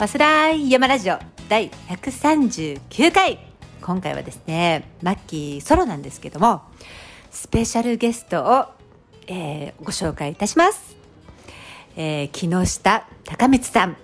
[0.00, 1.18] ファスライ山ラジオ
[1.50, 3.38] 第139回。
[3.82, 6.62] 今回はですねマッキーソロなんですけども
[7.30, 8.64] スペシャルゲストを、
[9.26, 10.96] えーご紹介いたします、
[11.98, 13.96] えー木下高光さん。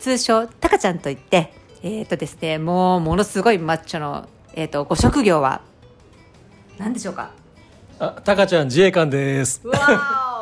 [0.00, 1.54] 通称タカちゃんといって
[1.84, 5.60] えっ、とですねもうものすごいマッチョの、えー、とご職業は
[6.76, 7.30] 何でしょうか？
[8.00, 9.60] あ、タカちゃん自衛官です。
[9.62, 9.78] うわ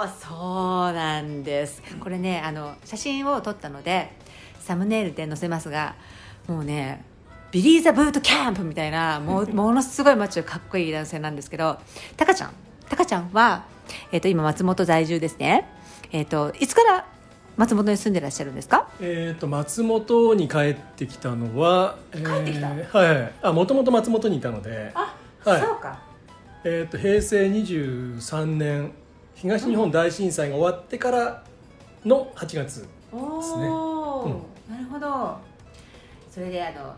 [0.07, 1.83] ーそうなんです。
[2.01, 4.17] これねあの写真を撮ったので
[4.69, 5.95] サムネイルで載せますが
[6.47, 7.03] もうね
[7.51, 11.79] ビリー・ザ・ブート・キャンプみたいなもうものすごいマッチョでかっこいい男性なんですけど
[12.19, 12.51] タカちゃん
[12.91, 13.65] タカちゃんは、
[14.13, 15.67] えー、と今松本在住ですね、
[16.13, 17.07] えー、といつから
[17.57, 18.89] 松本に住んでらっしゃるんですか？
[19.01, 22.69] えっ、と松本に帰ってきたのは、帰ってきた？
[22.69, 23.33] はいはい。
[23.43, 25.61] あ、もともと松本にいたので、あ、はい。
[25.61, 25.99] そうか。
[26.63, 28.93] えっ、と平成23年
[29.35, 31.43] 東日本大震災が終わってから
[32.05, 32.87] の8月。
[33.13, 33.69] おですね。
[33.69, 34.43] お、うん
[34.89, 35.39] ほど
[36.31, 36.95] それであの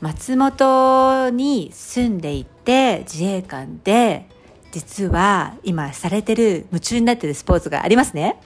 [0.00, 4.26] 松本に住んでいて自衛官で
[4.72, 8.38] 実は今されてる夢中になってるスポーツがありますね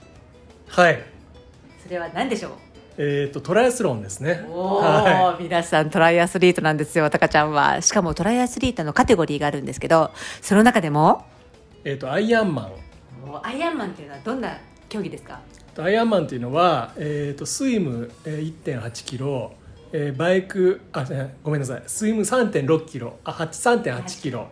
[0.69, 1.03] はい。
[1.83, 2.53] それは何でしょう？
[2.99, 4.45] えっ、とトライアスロンですね。
[4.49, 11.25] おお、は皆さんトライアスリートなんですよタカちゃんはしかもトライアスリートのカテゴリーがあるんですけどその中でも？
[11.85, 11.89] い。
[11.91, 12.73] えっ、とアイアンマン。
[13.43, 14.57] アイアンマンっていうのはどんな
[14.89, 15.41] 競技ですか？
[15.79, 19.53] アイアンマンっていうのは、えー、とスイム、えー、1.8キロ、
[19.93, 21.05] えーバイクあ
[21.43, 21.83] ごめんなさい。
[21.87, 24.49] スイム3.6キロあ8 3.8キロ。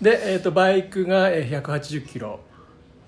[0.00, 2.40] で、えー、とバイクがえー180キロ。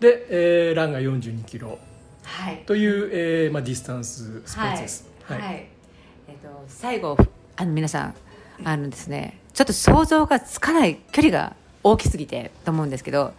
[0.01, 0.27] で、
[0.69, 1.79] えーランが42キロ。
[2.23, 2.63] はい。
[2.67, 5.09] という、えーまあ、ディスタンススポーツです。
[5.25, 5.39] はい。
[5.39, 5.49] はい。
[5.49, 5.69] はい。
[6.29, 7.17] えっ、と最後
[7.57, 8.15] あの皆さん
[8.65, 13.33] あのですねちょっと想像がつかない距離が大きすぎてと思うんですけど、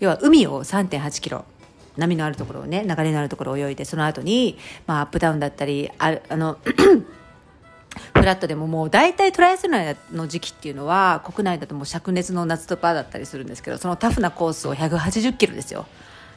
[0.00, 1.44] 要は海を3.8キロ
[1.96, 6.58] 波のあるところをね流れのあるところを泳いでその後にまあアップダウンだったりああの
[8.14, 15.86] フラットでももう大体トライアスロンの時期っていうのは国内だともう灼熱の夏とかだったりするんですけどそのタフなコースを180キロですよ。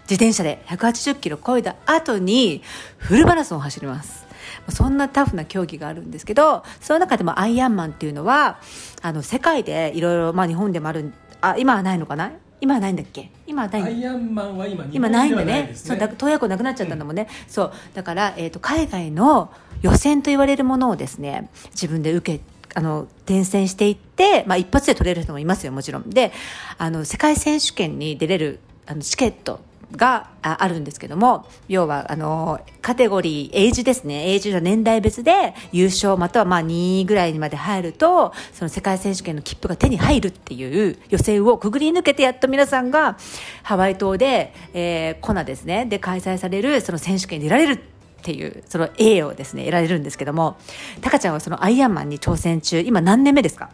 [0.03, 2.61] 自転車で180キロ超えた後に
[2.97, 4.25] フルマラソンを走ります。
[4.69, 8.59] そんなタフな競技があるんですけどその中でもアイアンマンっていうのは
[9.01, 12.31] あの世界でいろいろ日本でもあるあ今はないのかな
[12.63, 13.29] 今はないんだっけ？
[13.45, 15.63] 今はないアイアンマンは今日今ないんだね。
[15.63, 17.73] ですそうだ洞爺湖なくなっちゃったんだもんね、そう。
[17.93, 19.51] だから、えー、と海外の
[19.81, 26.09] 予選と言われるものをですね自分で受けあの転戦していって、まあ、一発で取れる人もいますよもちろん。
[26.09, 26.31] で
[26.77, 29.59] あの世界選手権に出れるあのチケット
[29.95, 34.31] がああるんですけども要はあのカテゴリーエイジですね。
[34.31, 43.17] エイジの年代別で優勝またはまあ2位ぐらいにまで入るとその世界選手権の切符が手に入るっていう予選をくぐり抜けてやっと皆さんが
[43.61, 45.85] ハワイ島で、えーコナですね。
[45.85, 47.79] で開催されるその選手権に出られるっ
[48.23, 50.57] ていうその栄誉をですね得られるんですけども
[51.01, 53.69] タカちゃんはそのアイアンマンに挑戦中今何年目ですか？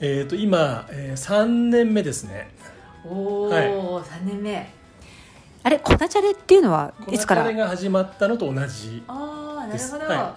[0.00, 2.50] えー、と今、えー、3年目ですね。
[3.06, 3.68] おお、はい。
[3.68, 4.81] 3年目
[5.64, 10.36] あれコナチャレっていうのはいつからチャレが始まったのと同じああなでするほど、は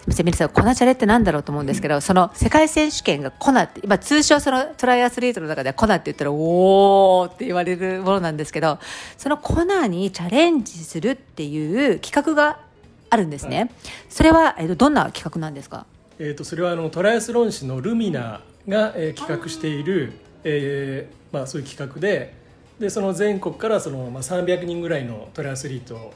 [0.00, 8.78] すみません皆さんコナチャレってなんだろうと思うんですけど、その世界選手権がコナって、まあ、通称そのトライアスリートの中ではコナって言ったらおーって言われるものなんですけど
[9.16, 12.60] そのコナにチャレンジするっていう企画が
[13.08, 13.70] あるんですね、はい。
[14.10, 15.86] それは、えっとどんな企画なんですか？
[16.18, 20.12] えー、とそれはあのトライアスロン誌のルミナが、えー企画している、
[20.44, 22.34] えーまあ、そういう企画で
[22.78, 26.12] でその全国からその、まあ、300人ぐらいのトライアスリート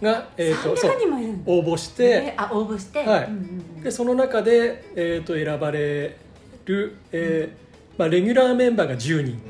[0.00, 1.52] が、えーとそう300人もいるんだ。
[1.52, 3.24] 応募して、えーあ応募して、はい。
[3.24, 3.38] うんうん
[3.76, 3.82] うん。
[3.82, 6.16] でその中で、えー、と選ばれ
[6.64, 9.40] る、えーまあ、レギュラーメンバーが10人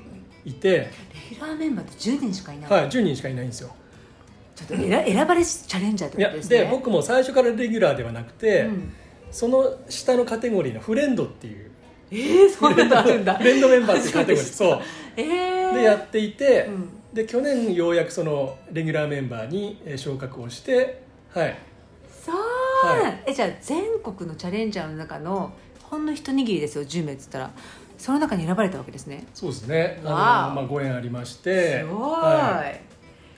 [0.45, 0.91] いて、レ
[1.31, 3.71] ギュラーメンバーって10人しかいない、はい、10人しかいないんですよ。
[4.57, 6.59] ちょっと選選ばれしチャレンジャーっていやことですね。
[6.59, 8.93] で僕も最初からレギュラーではなくて、うん。
[9.31, 11.68] その下のカテゴリーのフレンドっていう
[12.11, 13.35] えー、そんなのあるんだ。
[13.35, 14.53] フレンドメンバーっていうカテゴリー。
[14.53, 14.81] そう
[15.17, 16.91] えー、でやっていて、うん。
[17.13, 21.03] で去年ようやくそのレギュラーメンバーにえー昇格をして
[21.35, 21.59] はい。
[22.25, 22.37] そう。
[22.37, 27.51] はえじゃあ全国のチャレンジャーの中のほんの一握りですよ10名っつったら。
[27.99, 29.27] その中に選ばれたわけですね。
[29.35, 30.01] そうですね。
[30.05, 31.81] あの、まあ、ご縁ありまして。
[31.81, 32.81] すごい、はい。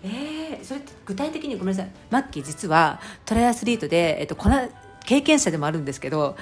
[0.02, 1.90] えー、それって具体的にごめんなさい。
[2.10, 4.68] マッキー実はトライアスリートで、えっと、こな
[5.04, 6.36] 経験者でもあるんですけど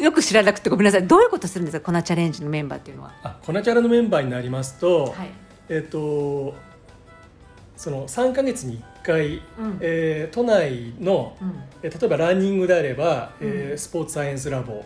[0.00, 1.06] よく知らなくてごめんなさい。
[1.06, 3.12] どういうことするんですかこのチャレンジのメンバーっていうのは？
[3.22, 5.28] あコナチャラのメンバーになりますと、はい。
[5.68, 6.54] えっ、と
[7.76, 9.78] その3か月に1回、うん。
[9.80, 11.62] えー都内の、うん。
[11.82, 13.78] えー例えばランニングであれば、えーうん。
[13.78, 14.84] スポーツサイエンスラボ。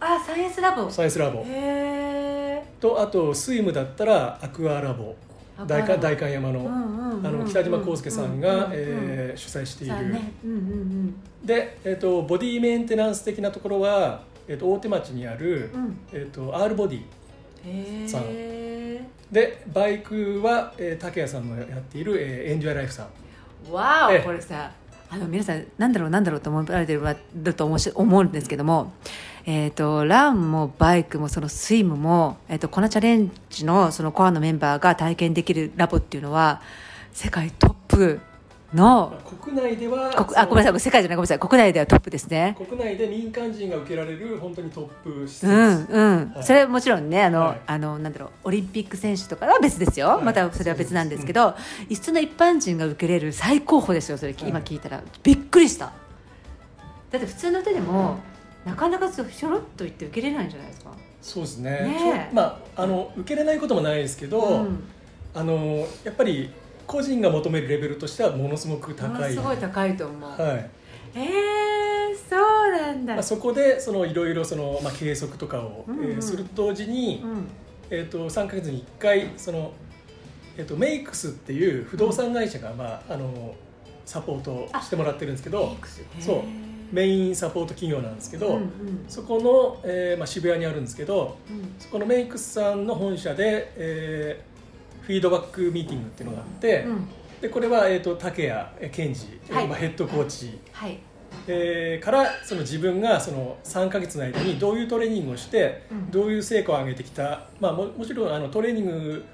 [0.00, 0.90] あサイエンスラボ。
[0.90, 1.44] サイエンスラボ。
[2.80, 5.14] とあとスイムだったらアクアラボ。
[5.28, 5.29] あ
[5.66, 9.94] 代官代官山の,、あの北島康介さんが、うえー主催している、
[11.44, 15.84] で、えー、とボディメンテナンス的なところは、えー、と大手町にある、うん。
[15.84, 17.02] うんえー、と R ボディ
[17.64, 18.22] へさん。
[18.26, 23.06] えでバイクは、えー、竹谷さんのやっている、えーエンジョイライフさ
[23.68, 23.72] ん。
[23.72, 24.20] わおええ。
[24.20, 24.72] これさ
[25.12, 26.98] あの皆さんなんだろうなんだろうと思われて
[27.34, 28.92] ると思うし思うんですけども、
[29.46, 36.60] えー、とランもバイクもそのスイムも、えー、とこのチャレンジのそのコアのメンバーが体験できるラボっていうのは
[37.12, 38.20] 世界トップ
[38.74, 42.56] のまあ国内では国あごめんなさい世界じゃないごめんなさい国内ではトップですね。
[42.56, 46.44] 国内で民間人が受けられる本当にトップ施設、うんうん、はい。
[46.44, 47.60] それはもちろんねあの、はい。
[47.66, 51.54] あのなんだろうオリンピック選手とかは別ですよ、はいまたそれは別なんですけど、
[51.88, 55.02] 一緒の一般人が受けれる最高峰ですよそれ、今聞いたら。
[55.22, 55.92] びっくりした。
[57.10, 58.18] だって普通の手でも、
[58.64, 60.92] なかなかひょろっと言って受けれないんじゃないですか、
[61.22, 61.70] そうですね。
[61.70, 64.84] ねまああの受けれないこともないですけど、うん、
[65.34, 66.50] あのやっぱり
[66.86, 69.34] 個人が求めるレベルとしてはものすごくも高い。
[69.34, 70.70] のすごい高いと思う、はい。
[71.14, 71.28] えー、
[72.28, 72.36] そ
[72.68, 76.04] うなんだ、まあ、そこでそのいろいろその、まあ、計測とかを、うんうん。
[76.12, 77.48] えーすると同時に、うん。
[77.90, 79.72] えー、と3か月に1回その、
[80.56, 83.54] えー、とメイクスっていう不動産会社が、まあ、あの
[84.04, 85.76] サポートしてもらってるんですけど
[86.20, 88.70] そうメインサポート企業なんですけど、うんうん。
[89.08, 91.74] そこの、えーまあ、渋谷にあるんですけどうん。
[91.78, 94.50] そこのメイクスさんの本社で、えー
[95.02, 97.08] フィードバックミーティングっていうのがあって、うん。
[97.40, 99.66] でこれは、えー、と竹谷健二、はい。
[99.66, 100.98] まあ、ヘッドコーチ、はい。
[101.48, 106.10] えーからその自分がその3か月の間にどういうトレーニングをして、うん。
[106.10, 109.24] どういう成果を上げてきた、まあ、ももちろんあのトレーニング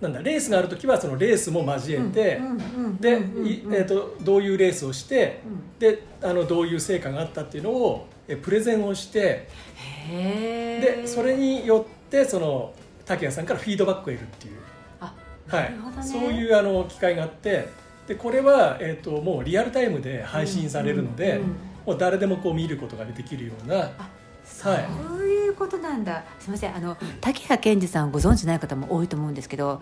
[0.00, 2.40] なんだレースがある時はそのレースも交えて、
[3.00, 5.78] で、えー、とどういうレースをして、うん。
[5.78, 9.48] であのどういう成果があったっていうのをえプレゼンをして
[10.10, 12.72] でそれによってその
[13.04, 14.54] 竹谷さんからフィードバックを得るっていう。
[15.00, 15.14] あ
[15.48, 17.68] はないそういうあの機会があって
[18.06, 21.40] でこれは、えー、ともうリアルタイムで配信されるので、
[21.86, 23.90] もう誰でもこう見ることができるような
[24.50, 26.76] あそうはいいうことなんだ、すみません。
[26.76, 29.80] あの竹谷健二さんをご存知ない方も多いと思うんですけど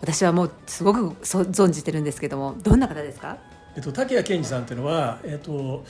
[0.00, 3.38] 私はもうすごくそ存じてるんですけどもどんな方ですか？
[3.76, 5.84] えっと、竹谷健二さんっていうのは、えっと、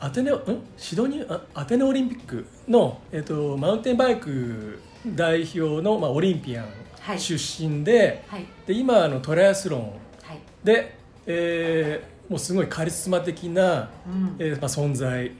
[0.00, 0.40] アテネん？
[0.76, 6.66] シドニーあアテネオリンピックの、えっと、マウンテンバイク代表の、まあ、オリンピア
[7.00, 7.16] はい。
[7.16, 8.46] ン出身で,、はい。
[8.66, 9.80] で今あのトライアスロン
[10.22, 10.96] はい、で、
[11.26, 14.36] えーもうすごいカリスマ的な、うん。
[14.38, 15.28] えーまあ、存在。
[15.28, 15.34] うん。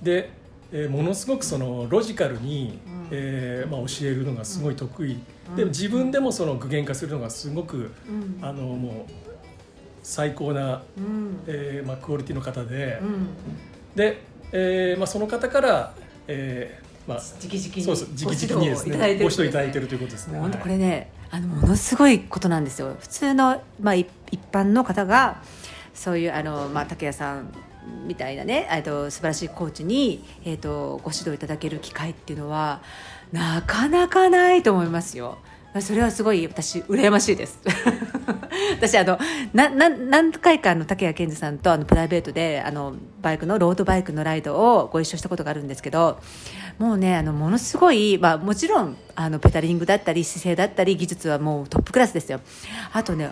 [0.00, 0.30] で、
[0.72, 3.08] えーものすごくそのロジカルに、うん。
[3.10, 5.20] えーまあ、教えるのがすごい得意、
[5.50, 5.56] うん。
[5.56, 8.38] でも自分でもその具現化するのがすごく、うん。
[8.40, 9.12] あのもう
[10.02, 11.40] 最高な、うん。
[11.46, 13.26] えーまあ、クオリティの方で、うん。
[13.94, 14.22] で、
[14.52, 15.94] えーまあ、その方から、
[16.26, 20.38] えーまあ、直々にそうです直々にですねご指導をいただいてるご指導いただいてるということですね。
[20.38, 20.78] 本当こはい。
[20.78, 22.96] れね、あのものすごいことなんですよ。
[23.00, 25.42] 普通の、まあ、い一般の方が
[25.92, 27.52] そういうあの、まあ、竹谷さん
[28.06, 32.82] みたいなねえっと素晴らしいコーチに、えっとご指導いただける機会っていうのは
[33.32, 35.38] なかなかないと思いますよ。
[35.80, 37.58] それはすごい私羨ましいです。
[38.76, 39.18] 私あの
[39.54, 46.18] なな何回かあの竹谷健二さんとあのプライベートであのバイクのロードバイクのライドをご一緒したことがあるんですけど
[46.78, 52.40] もうねあのものすごい、まあ、もちろんあのペタリングだったり姿勢だったり技術はもうトップクラスですよ。
[52.92, 53.30] あとね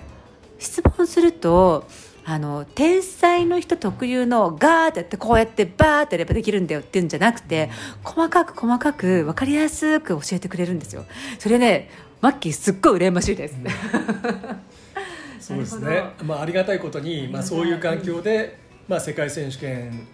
[0.58, 1.86] 質問すると
[2.24, 7.70] あの天才の人特有のガーってやってこうやってバーってやればできるんだよっていうんじゃなくて
[8.04, 11.04] 細かく細かく分かりやすく教えてくれるんですよ。
[11.38, 13.56] それねマッキーすっごい羨ましいです、
[15.40, 20.06] そうですなねる、まあ、ありがたいことに、まあ、そういう環境で、まあ、世界選手権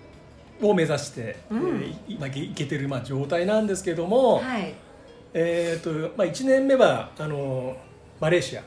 [0.63, 1.59] を目指して、うん。
[1.59, 4.73] えー今いけてる、まあ、状態なんですけども、はい。
[5.35, 7.77] えーとまあ、1年目はあの
[8.21, 8.63] マレーシア。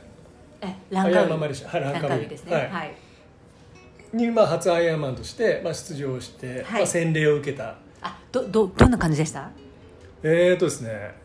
[1.80, 2.54] ランカウイですね。
[2.54, 2.70] はい。
[2.70, 3.09] はい
[4.14, 6.82] に、まあ、初アイアンマンとして、まあ、出場して、はい。
[6.82, 7.76] まあ、洗礼を受けた。
[8.02, 9.50] あどどどんな感じでした？
[10.24, 11.16] えーとですね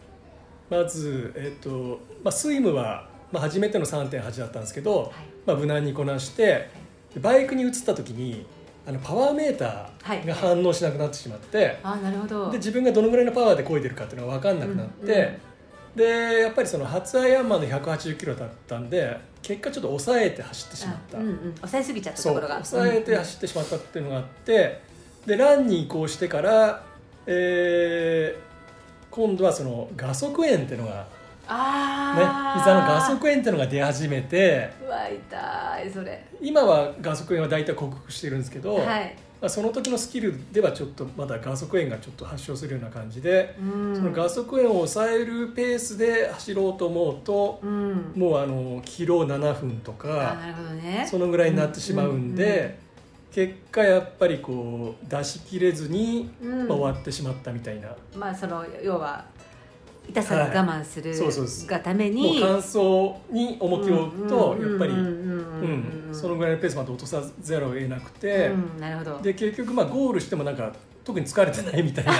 [0.70, 5.12] まず、えーとまあ、スイムは、まあ、初めての3.8だったんですけど、
[5.46, 6.68] まあ、無難にこなして
[7.20, 8.44] バイクに移った時に
[8.86, 12.50] あのパワーメーターが反応しなくなってしまって、あなるほど。
[12.50, 15.36] で自分がどのぐらいのパワーで漕いでるかっていうのが分かんなくなって、うんうん
[15.94, 21.54] でやっぱりその初アイアンマンの180キロだったんで結果ちょっと抑えて走ってしまった、あうんうん。
[21.56, 22.64] 抑えすぎちゃったところが。
[22.64, 24.80] 抑えて走ってしまったっていうのがあって
[25.26, 26.84] でランに移行してから、
[27.26, 28.54] えー
[29.10, 31.00] 今度はその画側炎っていうのがね
[31.46, 36.24] ああ膝の画側炎っていうのが出始めてうわ痛いそれ。
[36.40, 43.94] 今は画側炎は大体克服してるんですけど、はいままあ、その時のスキルではちょっとまだ画速炎がちょっと発症するような感じで、うん。
[43.94, 48.12] その画速炎を抑えるペースで走ろうと思うと、うん。
[48.16, 50.36] もうあのキロ7分とあか
[50.82, 51.06] ね。
[51.06, 52.78] そのぐらいになってしまうんで、
[53.32, 56.58] 結果やっぱりこう出し切れずに、うん。
[56.66, 59.26] まあ、終わってしまったみたいな、まあその要は
[60.08, 61.14] 痛さが我慢する
[61.66, 64.92] がためもうに乾燥に重きを置くとやっぱり、
[66.12, 69.20] そのぐらいのペースまで落とさざるを得なくて、うんなるほど。
[69.20, 70.72] で結局まあゴールしてもなんか
[71.04, 72.12] 特に疲れてないみたいな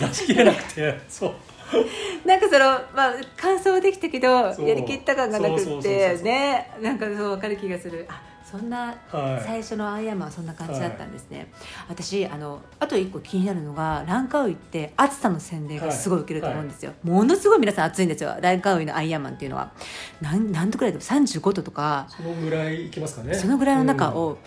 [0.08, 0.98] 出し切れなくて。
[1.08, 1.32] そう。
[2.24, 2.64] なんかその
[2.94, 6.70] まあ完走できたけどやりきった感がなくってね。
[6.80, 8.06] なんかそう分かる気がする。
[8.08, 9.44] あそんなはい。
[9.44, 11.50] 最初のアイアンマンはそんな感じだったんですね、
[11.88, 18.36] 私あのあと一個気になるのがランカウイって暑さの洗礼がすごい受けると思うんですよ、ものすごい皆さん暑いんですよ。
[18.40, 19.72] ランカウイのアイアンマンっていうのは。
[20.20, 22.06] なん何度くらいでも35度とか。
[22.08, 23.34] そのぐらいいきますかね。
[23.34, 24.38] そのぐらいの中を、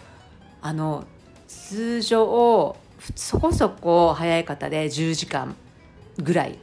[0.62, 1.06] あの
[1.48, 2.75] 通常
[3.15, 5.56] そこそこ早い方で10時間
[6.18, 6.58] ぐらい。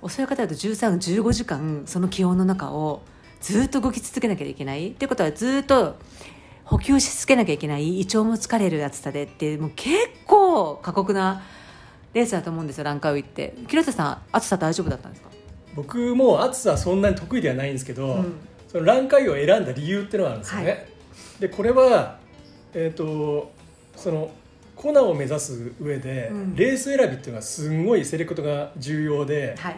[0.00, 3.02] 遅い方だと1315時間その気温の中を
[3.40, 4.90] ずっと動き続けなきゃいけない。
[4.90, 5.96] っていうことはずっと
[6.68, 9.96] 補給し続けなきゃいけない胃腸も疲れる暑さでってもう結
[10.26, 11.42] 構過酷な
[12.12, 13.54] レースだと思うんですよランカウイって。
[13.68, 15.30] 木下さん暑さ大丈夫だったんですか、
[15.74, 18.34] 僕も暑さはそんなに得意ではないんですけど、うん。
[18.68, 20.86] そのランカイを選んだ理由っていうのがあるんですよね、はい。
[21.40, 22.18] でこれは
[22.74, 23.50] えっ、と
[23.96, 24.30] その
[24.76, 26.54] コナを目指す上で、うん。
[26.54, 29.76] レース選びっていうのはすんごいセレクトが重要ではい。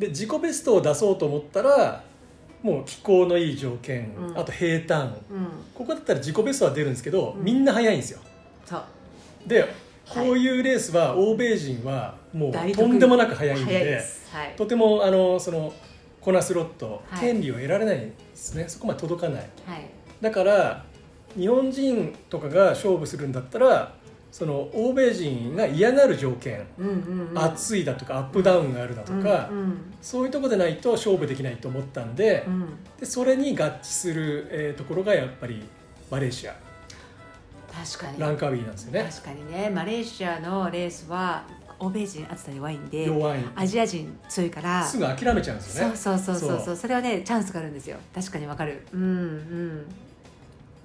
[0.00, 2.02] で自己ベストを出そうと思ったら
[2.62, 4.38] もう気候のいい条件、うん。
[4.38, 5.16] あと平坦。
[5.30, 5.46] うん。
[5.74, 7.44] ここだったら自己ベストは出るんですけど、うん。
[7.44, 8.20] みんな速いんですよ。
[9.46, 9.66] で
[10.08, 14.54] こういうレースは欧米人はもうとんでもなく速いんではい。
[14.56, 15.72] とてもあのその
[16.20, 17.20] コナスロット、はい。
[17.20, 18.64] 権利を得られないんですね。
[18.68, 19.48] そこまで届かない。
[19.66, 19.86] はい。
[20.20, 20.84] だから
[21.36, 23.94] 日本人とかが勝負するんだったら
[24.30, 27.38] その欧米人が嫌がる条件、うんうんうん。
[27.38, 32.68] 暑いだとかアップダウンがあるだとか、うんうんそういうとこでないと勝負できないと思ったんで,、うん。
[32.98, 35.62] でそれに合致する、えーところがやっぱり
[36.10, 36.54] マレーシア。
[37.70, 38.18] 確かに。
[38.18, 39.08] ランカウィーなんですよね。
[39.10, 39.68] 確かにね。
[39.68, 41.44] マレーシアのレースは
[41.78, 43.40] 欧米人暑さに弱いんで弱い。
[43.54, 45.96] アジア人強いからすぐ諦めちゃうんですよね。
[45.96, 46.64] そうそうそうそうそう。
[46.66, 46.76] そう。
[46.76, 47.98] それはねチャンスがあるんですよ。
[48.14, 48.86] 確かにわかる。
[48.94, 49.86] うんうん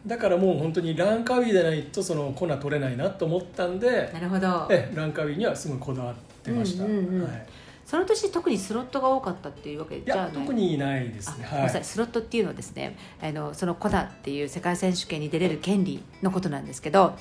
[0.05, 4.67] だからもう本当にランカウィーでないとそのコナ取れないなと思ったんでなるほど。
[4.69, 7.23] えランカウィーにはすごいこだわってました、うんうんうん。
[7.23, 7.45] はい、
[7.85, 11.45] その年特にスロットが多かったっていうわけいじゃ特にないですね。
[11.45, 11.83] はい。
[11.83, 17.15] スロットっていうのはですねあのそのコナっていう世界選手権に出れる権利のことなんですけど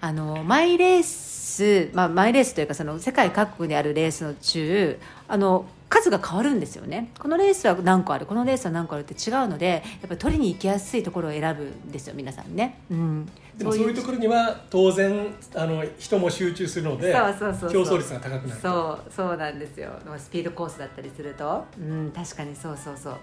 [0.00, 1.45] あのマイレース、
[1.92, 4.98] まあ、マイレースというかその世界各国にあるレースの中
[5.28, 7.10] あの数が変わるんですよね。
[7.18, 8.26] このレースは何個ある？
[8.26, 17.84] このレースは何個あるって違うのでやっぱり取りに行きやすいところを選ぶんですよ皆さんね、うん、でもそういうところには当然あの人も集中するのでそうそうそうそう。
[17.84, 19.90] 競争率が高くなるそうそうなんですよ。
[20.18, 21.64] スピードコースだったりすると。
[21.78, 23.16] うん確かにそうそうそう。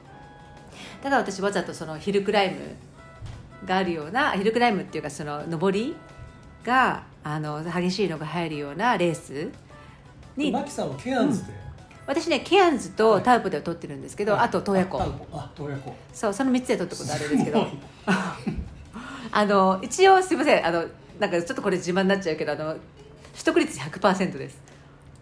[1.04, 2.60] ただ私わざとそのヒルクライム
[3.66, 5.96] があるようなヒルクライムっていうかその上り
[6.64, 9.50] があの激しいのが入るようなレース
[10.36, 10.52] に。
[10.52, 11.54] マキさんはケアンズで、
[12.06, 17.68] 私ねケアンズとタウポでは取ってるんですけど、あと洞爺湖ああ洞爺湖そうその3つで取ったことあるんですけど。
[19.36, 20.66] あの一応すいません。
[20.66, 20.86] あの
[21.20, 24.62] なんかちょっとこれ自慢になっちゃうけどあの取得率100%です。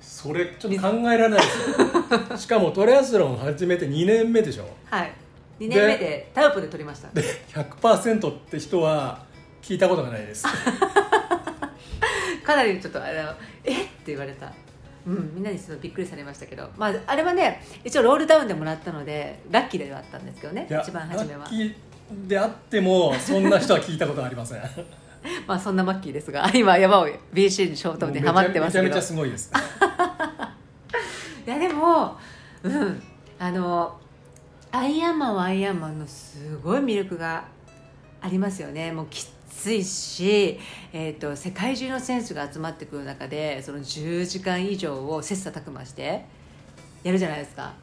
[0.01, 2.31] それちょっと考えられないです。
[2.31, 4.67] よ しかもトレアスロン始めて2年目でしょ。
[4.89, 5.11] はい。
[5.59, 7.09] 2年目でタウポで取りました。
[7.13, 9.23] で100%って人は
[9.61, 10.45] 聞いたことがないです
[12.43, 13.13] かなりちょっとあの
[13.63, 13.83] え？
[13.83, 14.51] って言われた、
[15.05, 21.39] うん、みんなにすごいびっくりされましたけど、まあ、あれはね一応ロールダウンでもらったのでラッキーではあったんですけどね一番初めは。
[21.39, 24.61] ラッキーであってもそんな人は聞いたことありません。
[25.47, 28.83] まあそんなマッキーですが今山を BC にショートにハマってますけど。
[28.83, 29.51] めちゃめちゃすごいです。
[31.45, 32.17] いやでも
[32.63, 33.01] うん
[33.39, 33.99] あの
[34.71, 37.45] アイアンマンはアイアンマンのすごい魅力が
[38.21, 38.91] ありますよね。
[38.91, 39.25] もうき
[39.61, 40.59] ついし、
[40.91, 46.25] えー、と世界中の選手が集まってくる中でその10時間以上を切磋琢磨して
[47.03, 47.73] やるじゃないですか。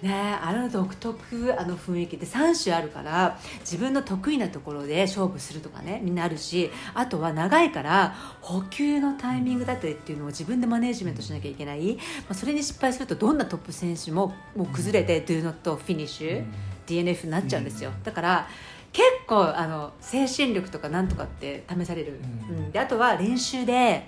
[0.00, 16.44] ね、あの独特あの雰囲気で3種あるから自分の得意なところで勝負するとかねみんなあるしあとは長いから補給のタイミングだったりっていうのを自分でマネージメントしなきゃいけない、まあ、それに失敗するとどんなトップ選手ももう崩れて Do not finish、
[16.88, 18.48] DNF になっちゃうんですよ、だから
[18.92, 22.56] 結構あの精神力とかなんとかって試される、うん。
[22.56, 22.72] うん。
[22.72, 24.06] であとは練習で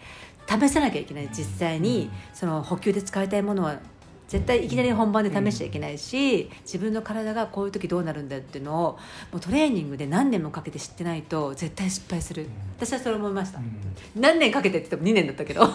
[0.48, 1.28] 試さなきゃいけない。
[1.32, 3.78] 実際にその補給で使いたいものは
[4.26, 8.98] 絶対いきなり本番で試しちゃいけないし、自分の体がこういう時どうなるんだっていうのを
[9.32, 12.46] もうトレーニングで何年もかけて知ってないと絶対失敗する、
[12.78, 13.66] 私はそれ思いました、うん。
[14.14, 15.66] 何年かけてって言っても2年だったけど。
[15.68, 15.74] す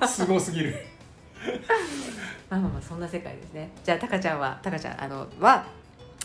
[0.00, 0.76] ごすごすぎる
[2.50, 3.70] まあまあまあそんな世界ですね。
[3.84, 5.64] じゃあタカちゃんはタカちゃんあのは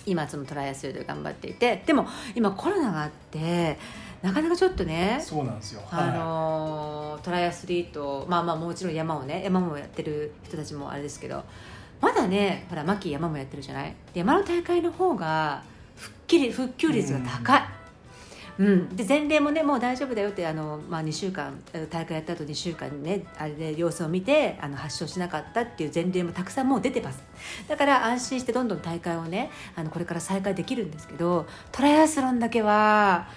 [0.05, 3.77] 今そのトライアスリートで頑張っていてでも今コロナがあって
[4.21, 5.81] なかなかちょっとねそうなんですよ。
[5.89, 11.43] あのートライアスリートまあまあもちろん山をね山もやってる人たちもあれですけど
[12.01, 13.95] まだねほらマッキー山もやってるじゃない？
[14.13, 15.63] で山の大会の方が
[15.95, 17.61] 復帰率復旧率が高い、
[18.57, 27.21] うん、で前例もねもう大丈夫だよってあの、まあ、2週間え大会やった後2週間ねあれで様子を見てあの発症しなかったっていう前例もたくさんもう出てます。
[27.67, 33.27] だから安心してどんどん大会をねあのこれから再開できるんですけどトライアスロンだけは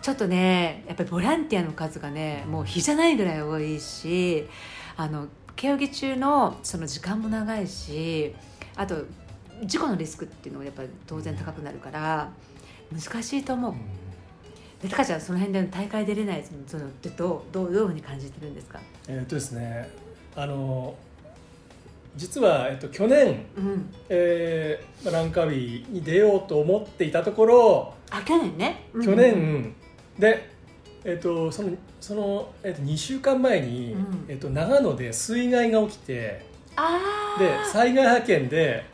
[0.00, 4.46] ちょっとねやっぱりボランティアの数がねもう比じゃないぐらい多いし
[4.96, 8.32] あの競技中のその時間も長いし
[8.76, 9.04] あと
[9.64, 12.30] 事故のリスクっていうのもやっぱり当然高くなるから
[12.92, 13.72] 難しいと思う。
[13.72, 14.07] うん
[14.82, 18.80] で高ちゃんその辺で大会出れないそのってどうどうどういうふうに感じてるんですか？
[19.08, 19.90] えーっとですね
[20.36, 20.94] あの
[22.16, 23.94] 実は、えっと、去年、うん。
[24.08, 28.88] えーまあランカビーに出ようと思っていたところ、あ去年ね？
[29.04, 29.74] 去年
[30.18, 30.50] で、
[31.04, 31.70] えっとその
[32.00, 34.24] その、えっと、2週間前に、うん。
[34.28, 36.44] えっと、長野で水害が起きて
[36.76, 38.84] ああで災害派遣で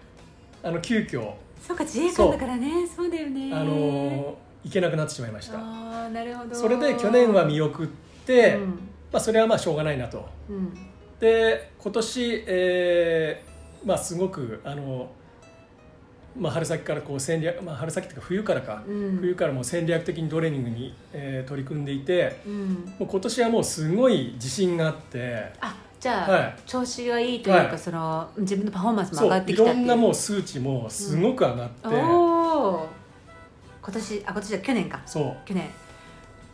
[0.62, 1.32] あの急遽。
[1.66, 2.86] そうか自衛官だからね。
[2.86, 3.50] そうだよね。
[3.54, 5.59] あの行けなくなってしまいました。
[5.59, 6.54] ああなるほど。
[6.54, 7.87] それで去年は見送っ
[8.26, 8.68] て、うん。
[9.12, 10.26] まあ、それはまあしょうがないなと。
[10.49, 10.75] うん。
[11.21, 15.11] で今年、えーまあ、すごくあの、
[16.37, 19.18] まあ、春先からこう戦略、まあ、春先っていうか冬からか、うん。
[19.21, 22.94] 冬からもう戦略的にトレーニングに、えー取り組んでいてうん。
[22.99, 25.52] もう今年はもうすごい自信があって。
[25.61, 26.54] あじゃあ、はい。
[26.66, 27.78] 調子がいいというか、はい。
[27.78, 29.76] その自分のパフォーマンスも上がってきたっていう。
[29.78, 31.88] ろんなもう数値もすごく上がって、
[33.84, 35.02] 今年あ今年じゃ去年か。
[35.04, 35.68] そ去年。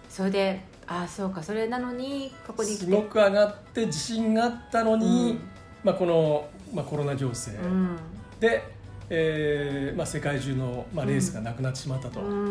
[0.08, 5.40] それであそうかそれなのにここうにすごく上がって自信があったのに、うん。
[5.84, 7.52] まあ、この、まあ、コロナ情勢。
[7.52, 7.96] うん。
[8.40, 8.62] で、
[9.08, 12.20] えーまあ、世界中の、まあ、レースがなくなってしまったと。
[12.20, 12.46] うんうんうんう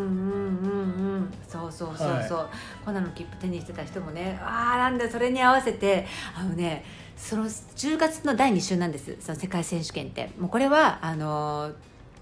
[1.18, 1.34] ん。
[1.48, 2.50] そうそうそうそう、
[2.86, 6.08] こんなの切符手にしてた人もねああなんだそれに合わせて。
[6.36, 6.86] あのね
[7.20, 9.18] その10月の第2週なんです。
[9.20, 10.32] その世界選手権って。
[10.40, 11.74] もうこれはあの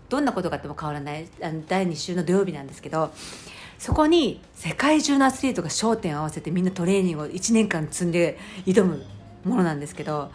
[0.09, 3.11] どんなことがあっても変わらないあの第2週の土曜日なんですけど
[3.77, 9.05] そこに世界中のアスリートが焦点を合わせてみんなトレーニングを1年間積んで挑む
[9.43, 10.31] ものなんですけど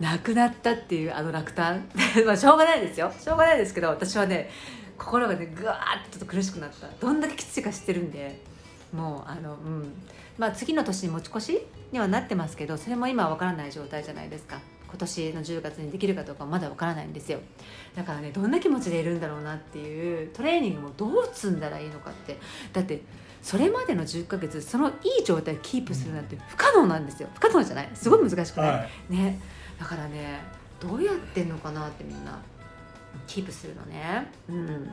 [0.00, 1.88] なくなったっていうあの落胆
[2.26, 3.12] まあしょうがないですよ。
[3.18, 4.50] しょうがないですけど私はね
[4.98, 6.88] 心がねぐわーっと苦しくなった。
[7.00, 8.40] どんだけきついか知ってるんで
[8.92, 9.92] もうあのうん。
[10.38, 14.60] まあ次の年に持ち越しにはなってますけどそれも今は分からない状態じゃないですか。
[14.96, 17.38] 今年の10月にできるかどうかはまだ分からないんですよ。
[17.94, 22.38] だからねどんな気持ちでいるんだろうなっていうトレーニングもどう積んだらいいのかって。
[22.72, 23.02] だって
[23.42, 27.28] それまでの10ヶ月そのいい状態をキープするなんて不可能なんですよ。
[27.34, 27.90] 不可能じゃない。
[27.94, 29.12] すごい難しくない、はい。
[29.12, 29.38] ね。
[29.78, 30.40] だからね
[30.80, 32.40] どうやってんのかなってみんな
[33.26, 34.32] キープするのね。
[34.48, 34.88] うん。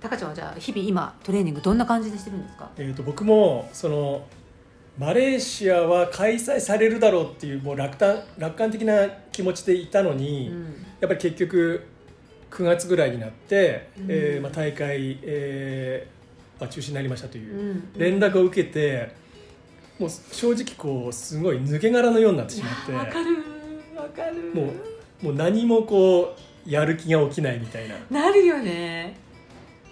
[0.00, 2.70] タカちゃんはじゃあ日々今トレーニングどんな感じでしてるんですか？
[2.76, 4.26] えー、と僕もその
[4.98, 10.64] マレーシアは開催されるだろうっていうもう楽観楽観的な気持ちでいたのに、うん。
[11.00, 11.86] やっぱり結局
[12.50, 14.06] 9月ぐらいになって、うん。
[14.08, 17.92] えーまあ、大会、えーまあ、中止になりましたといううん。
[17.96, 19.12] 連絡を受けて、
[20.00, 23.36] もう正直こうすごい抜け殻のようになってしまってーわかる。
[23.96, 24.52] わかる。
[24.52, 24.72] も
[25.22, 27.96] うもう何もこうやる気が起きないみたいな。
[28.10, 29.16] なるよね。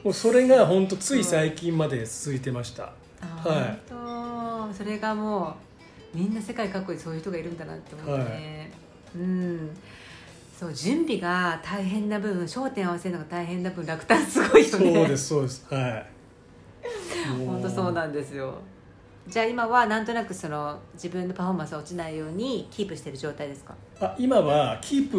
[0.02, 2.92] もうそれが本当つい最近まで続いてました。
[3.20, 4.74] あはい。
[4.74, 5.56] それがも
[6.14, 8.24] うみんな世界各国にそういう人がいるんだなって思って。
[8.30, 8.72] ね、
[9.14, 9.70] うん。
[10.58, 15.66] そう準備が大変な分焦点合わせるのが大変な分落胆すごいよそうねですそうです。
[15.68, 16.06] はい。
[17.46, 18.54] 本当そうなんですよ。
[19.28, 23.74] じゃあ今はなんとなくその自分のパフォーマンスが落ちないようにキープしてる状態ですか？
[24.00, 25.10] あ今はキー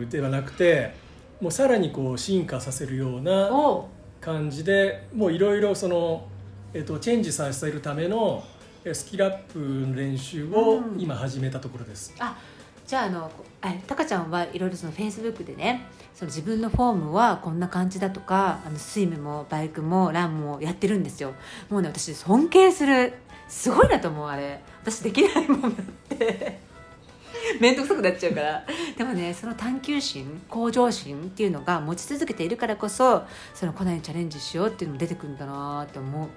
[0.00, 0.94] プではなくて
[1.40, 3.88] もうさらにこう進化させるようなお
[4.20, 6.28] 感じでもういろいろその、
[6.74, 8.42] えっと、チェンジさせるための
[8.84, 11.00] えスキルアップの練習をうん。
[11.00, 12.36] 今始めたところです、あ
[12.84, 13.30] じゃああの
[13.62, 21.34] あタカちゃんはいろいろそのフェイスブックでねその自分のフォームはこんな感じだとかあのスイムもバイクもランもやってるんですよ。
[21.70, 23.14] もうね私尊敬する
[23.48, 24.60] すごいなと思うあれ。
[24.82, 26.60] 私できないもんだって。
[27.60, 28.64] 面倒くさくなっちゃうから。
[28.98, 33.22] でもねその探求心向上心っていうのが持ち続けているからこそ
[33.54, 36.28] そのコナンにチャレンジしようっていうのも出てくるんだなって思う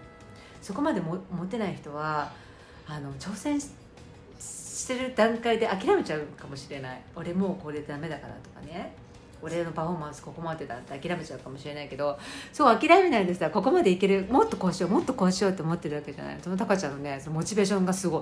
[0.67, 2.29] そこまでも持てない人は
[2.85, 3.69] あの挑戦し
[4.37, 7.01] してる段階で諦めちゃうかもしれない。
[7.15, 8.93] 俺もうこれダメだからとかね。
[9.41, 12.17] 俺のパフォーマンスここまでだって諦めちゃうかもしれないけど
[12.51, 14.27] そう諦めないでさここまでいける。
[14.29, 14.89] もっとこうしよう。
[14.89, 16.37] もっとこうしようって思ってるわけじゃない。
[16.43, 18.21] そのタカちゃんのねそのモチベーションがすごい。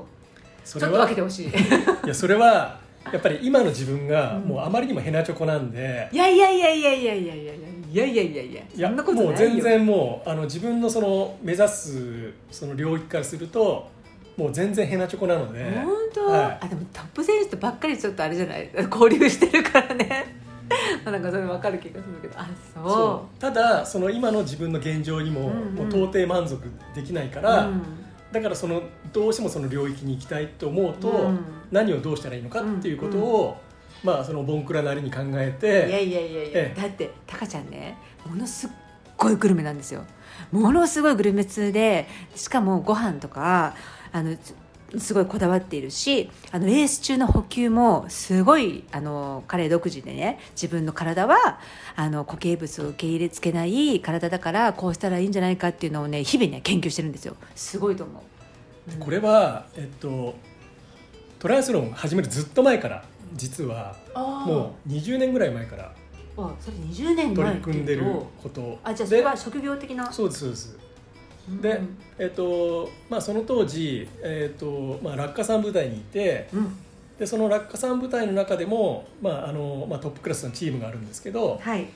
[0.63, 1.47] それはちょっと分けてほしい。
[1.47, 2.79] いやそれは
[3.11, 9.29] やっぱり今の自分がもうあまりにもヘナチョコなんで、いやいやいやいやいやいやいやいやいやいやいやいやいやそんなことないよ。
[9.29, 13.87] もう全然もうあの自分のその目指すその領域からすると
[14.35, 15.63] もう全然ヘナチョコなので。
[15.71, 16.57] 本当、はい。
[16.61, 18.69] あでもトップ選手とばっかりちょっとあれじゃない？
[18.91, 20.35] 交流してるからね。
[21.05, 22.33] なんかそれ分かる気がするけど。
[22.37, 22.89] あそう。
[22.89, 23.39] そう。
[23.39, 25.75] ただその今の自分の現状にも,、うんうん。
[25.75, 26.61] もう到底満足
[26.93, 27.81] できないから、うん。
[28.33, 28.81] だからその
[29.13, 31.39] どうしてもその領域に行きたいと思うと、うん。
[31.71, 33.57] 何をどうしたらいいのかっていうことを、
[34.03, 36.79] まあそのボンクラなりに考えていやいやいやいや、ええ。
[36.79, 38.69] だってタカちゃんねものすっ
[39.17, 40.03] ごいグルメなんですよ。
[40.51, 43.75] ものすごいグルメ通でしかもご飯とか
[44.11, 44.55] あのす
[44.99, 51.59] すごいこだわっているしあのレース中の補給もすごいあの彼独自でね自分の体は
[51.95, 57.35] あの固形物を受け入れつけない体だからこうしたらいいんじゃないかっていうのをね日々ね研究してるんですよ。
[57.55, 58.91] すごいと思う。
[58.93, 58.99] うん。
[58.99, 60.35] これは、えっと、
[61.39, 63.03] トライアスロン始めるずっと前から
[63.35, 65.93] 実はもう20年ぐらい前から
[66.37, 68.03] あそれ20年取前り組んでる
[68.41, 70.11] ことあじゃあそれは職業的な？
[70.11, 70.77] そうですそうです。
[71.49, 71.61] うん。
[71.61, 71.79] で、
[72.19, 76.75] えっとまあ、その当時、えっとまあ、落下山部隊にいてうん。
[77.17, 81.87] でその落下山部隊の中でも、まああのまあ、トップクラスのチームがあるんですけどはい。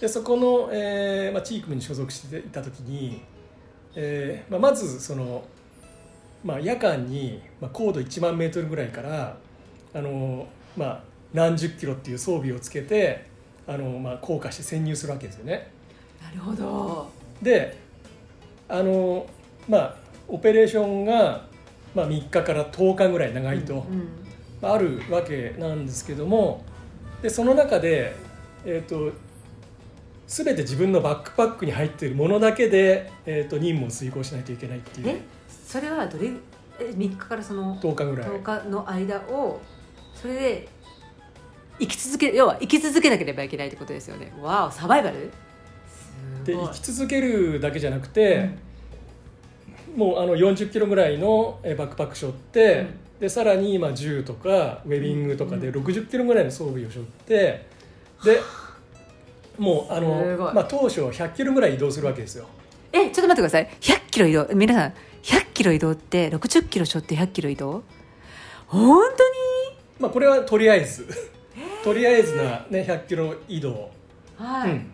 [0.00, 3.22] でそこの、えーまあ、チームに所属していた時に、
[3.94, 5.44] えーまあ、まずその、
[6.44, 9.38] まあ、夜間に、まあ、高度1万メートルぐらいから
[9.94, 13.26] あの、まあ、何十キロっていう装備をつけて
[13.66, 15.70] あの、まあ、降下して潜入するわけですよね。
[16.22, 17.10] なるほど。
[17.42, 17.78] で
[18.68, 19.26] あの
[19.68, 19.96] まあ
[20.28, 21.46] オペレーションが、
[21.94, 24.08] まあ、3日から10日ぐらい長いと、うん
[24.60, 26.64] まああるわけなんですけども
[27.22, 28.14] でその中で、
[28.64, 29.12] えー、と
[30.26, 35.08] 全て自分のバックパックに入っているものだけで、えー、と任務を遂行しないといけないっていう。
[35.08, 36.30] えそれはどれ
[36.78, 38.28] え3日からその10日ぐらい。
[38.28, 39.60] 10日の間を
[40.26, 40.68] それで
[41.78, 44.32] 生き続け要は生き続けなければいけないってことですよね。
[44.42, 45.30] わおサバイバル？
[46.44, 48.50] で生き続けるだけじゃなくて、
[49.94, 53.20] もうあの40キロぐらいのえーバックパック背負って、うん。
[53.20, 55.84] でさらにまあ銃とかウェビングとかでうん。
[55.84, 57.66] 60キロぐらいの装備を背負って
[58.24, 58.40] で
[59.58, 60.54] もうあの、い。
[60.54, 62.46] まあ、当初100キロぐらい移動するわけですよ。
[62.92, 63.68] えちょっと待ってください。
[63.80, 64.48] 100キロ移動？
[64.54, 67.84] 皆さん100キロ移動って60キロ背負って100キロ移動？
[68.66, 69.55] 本当に？
[69.98, 71.06] まあ、これはとりあえず。
[71.82, 73.90] とりあえずな、ね、100キロ移動、
[74.36, 74.90] はい、うん。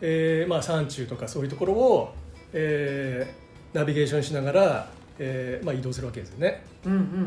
[0.00, 2.14] えーまあ、山中とかそういうところを、
[2.52, 6.64] えーナビゲーションしながら、えーまあ、移動するわけですよね。
[6.86, 7.18] うんうんうんうんう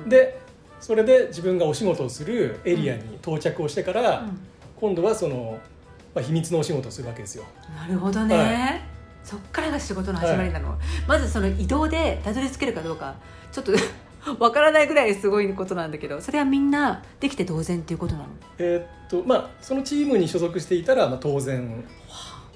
[0.00, 0.40] んうんで
[0.78, 4.38] それで自分がお仕事をするエリアに到着をしてから、うん。
[4.76, 5.58] 今度はその、
[6.14, 7.44] まあ、秘密のお仕事をするわけですよ。
[7.74, 8.78] なるほどね、は
[9.24, 13.16] そっからが仕事の始まりなの、まずその移動でたどり着けるかどうか
[13.50, 13.72] ちょっと
[14.38, 18.26] わからないぐらいすごいことなんだけどそれはみんなできて当然っていうことなの？
[18.58, 21.84] えーっとまあ、そのチームに所属していたら、まあ、当然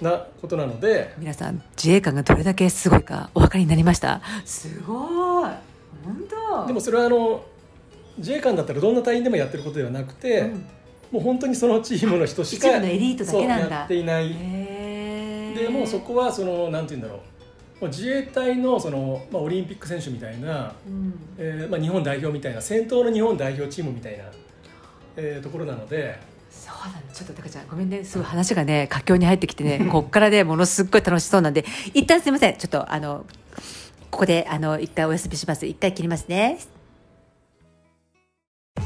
[0.01, 1.15] なことなので。
[1.19, 4.21] 皆さん自衛官がどれだけすごいかお分かりになりました？
[4.45, 5.51] すごい。
[6.05, 6.25] 本
[6.61, 6.67] 当。
[6.67, 7.45] でもそれはあの
[8.19, 10.67] 自衛官だったらどんな隊員でもやってることではなくて、うん。
[11.13, 13.65] もう本当にそのチームの人しか一部のエリートだけなんだ。
[13.65, 14.29] そうやっていない。
[15.55, 17.21] でもうそこはそのなんて言うんだろう
[17.89, 21.15] 自衛隊のその、まあ、オリンピック選手みたいな、うん。
[21.39, 24.25] えーまあ、日本代表みたいな先頭の日本代表チームみたいな、
[25.17, 26.19] えーところなので。
[26.51, 27.05] そうだね。
[27.13, 28.05] ちょっとタカちゃんごめんね。
[28.05, 31.65] すごい話がね佳境に入ってきてね こっからねものすっごい楽しそうなんで。
[31.95, 32.57] 一旦すいません。
[32.57, 33.25] ちょっとあの
[34.11, 35.67] ここであの一回お休みします。
[35.67, 36.59] 一回切りますね。
[38.77, 38.83] フ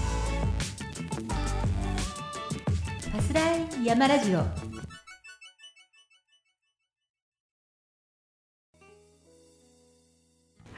[3.19, 4.64] ァスライ山ラジオ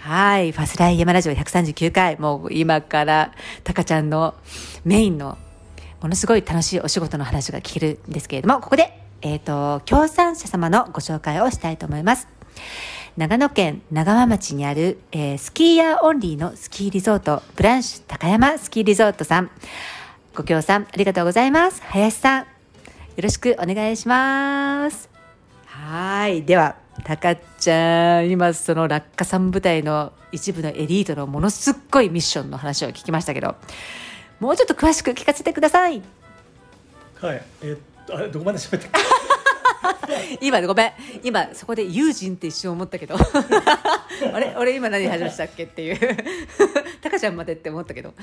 [0.07, 3.33] はい、ファスライ山ラジオ139回、もう今から
[3.64, 4.37] タカちゃんの
[4.85, 5.37] メインの
[6.01, 12.29] ものすごい楽しいお仕事の話が聞けるんですけれども、ここで、えっ、と、協賛者様のご紹介をしたいと思います。
[13.16, 19.51] 長野県長浜町にある、えースキーヤーオンリーのスキーリゾート、ブランシュ高山スキーリゾートさん。
[20.37, 21.83] ご協賛ありがとうございます。
[21.83, 22.47] 林さん、よ
[23.25, 25.11] ろしくお願いします。
[25.66, 26.45] はい。
[26.45, 33.55] では、たかちゃん、今その落下山部隊の一部のエリートのものすっごいミッションの話を聞きましたけど、
[34.41, 36.03] もうちょっと詳しく聞かせてください。
[37.21, 38.89] はいえーっとあれどこまで喋った？
[38.89, 38.91] っ
[40.41, 40.93] 今ごめん。
[41.23, 43.17] 今そこで友人って一瞬思ったけど。
[44.35, 44.55] あれ？
[44.59, 45.99] 俺今何話したっけっていう。
[47.03, 48.15] タカちゃんまでって思ったけど。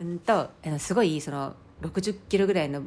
[0.00, 2.82] うんとあのすごいその60キロぐらいの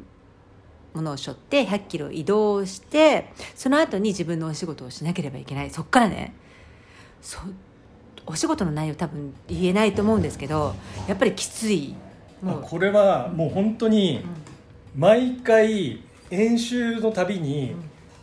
[0.98, 5.70] ものを背負って100キロ移動してその後に自分のお仕事をしなければいけない。
[5.70, 6.34] そっからね。
[7.22, 7.38] そ
[8.26, 10.74] お仕事の内容多分言えないと思うんですけど
[11.06, 11.94] やっぱりきつい。
[12.42, 12.62] もう。
[12.62, 14.24] これはもう本当に
[14.96, 17.74] 毎回演習のたびに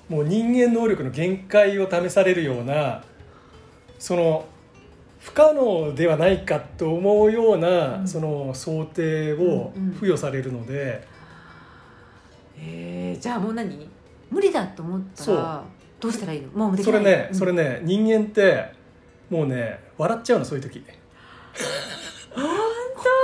[0.10, 3.04] もう人間能力の限界を試されるような
[3.98, 4.46] その
[5.20, 8.08] 不可能ではないかと思うような、うん。
[8.08, 11.08] その想定を付与されるので、
[12.58, 13.90] えー、じゃあもう何？
[14.32, 15.64] 無理だと思ったら
[16.00, 16.50] どうしたらいいの？
[16.50, 17.04] もうできそない？
[17.04, 18.72] れねそれね人間って
[19.30, 20.84] もうね笑っちゃうのそういう時。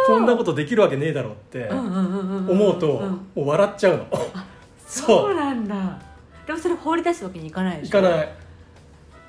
[0.08, 4.08] こんなことできるわけねえだろうって思うとんもう笑っちゃうの。
[4.88, 5.36] そう。
[5.36, 6.00] なんだ。
[6.46, 8.00] でもそれ放り出すわけにいかないでしょ？
[8.00, 8.30] いかない。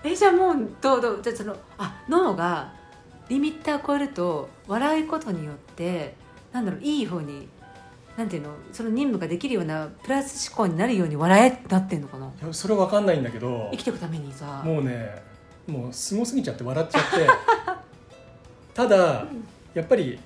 [0.05, 1.23] えじゃあもうどうどう？
[1.23, 2.73] じゃあそのあ脳が
[3.29, 6.15] リミッター超えると笑うことによって
[6.53, 7.49] なんだろういい方に
[8.17, 12.27] なんていうのその任務ができるようなプラス思考になるように笑えってなってんのかな？
[12.27, 14.63] いやそれは分かんないんだけど生きていくためにさ。
[14.65, 15.23] もうね
[15.67, 17.29] もうすごすぎちゃって笑っちゃって。
[18.75, 19.27] ただ
[19.75, 20.19] やっぱり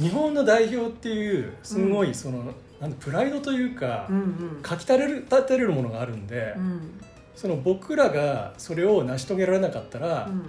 [0.00, 4.20] 日本の代表っていうすごいその、なんだプライドというか、うんう
[4.58, 4.62] ん。
[4.62, 7.00] かきたれる立てれるものがあるんで、うん。
[7.34, 10.42] その僕らがそれを成し遂げられなかったら、うん。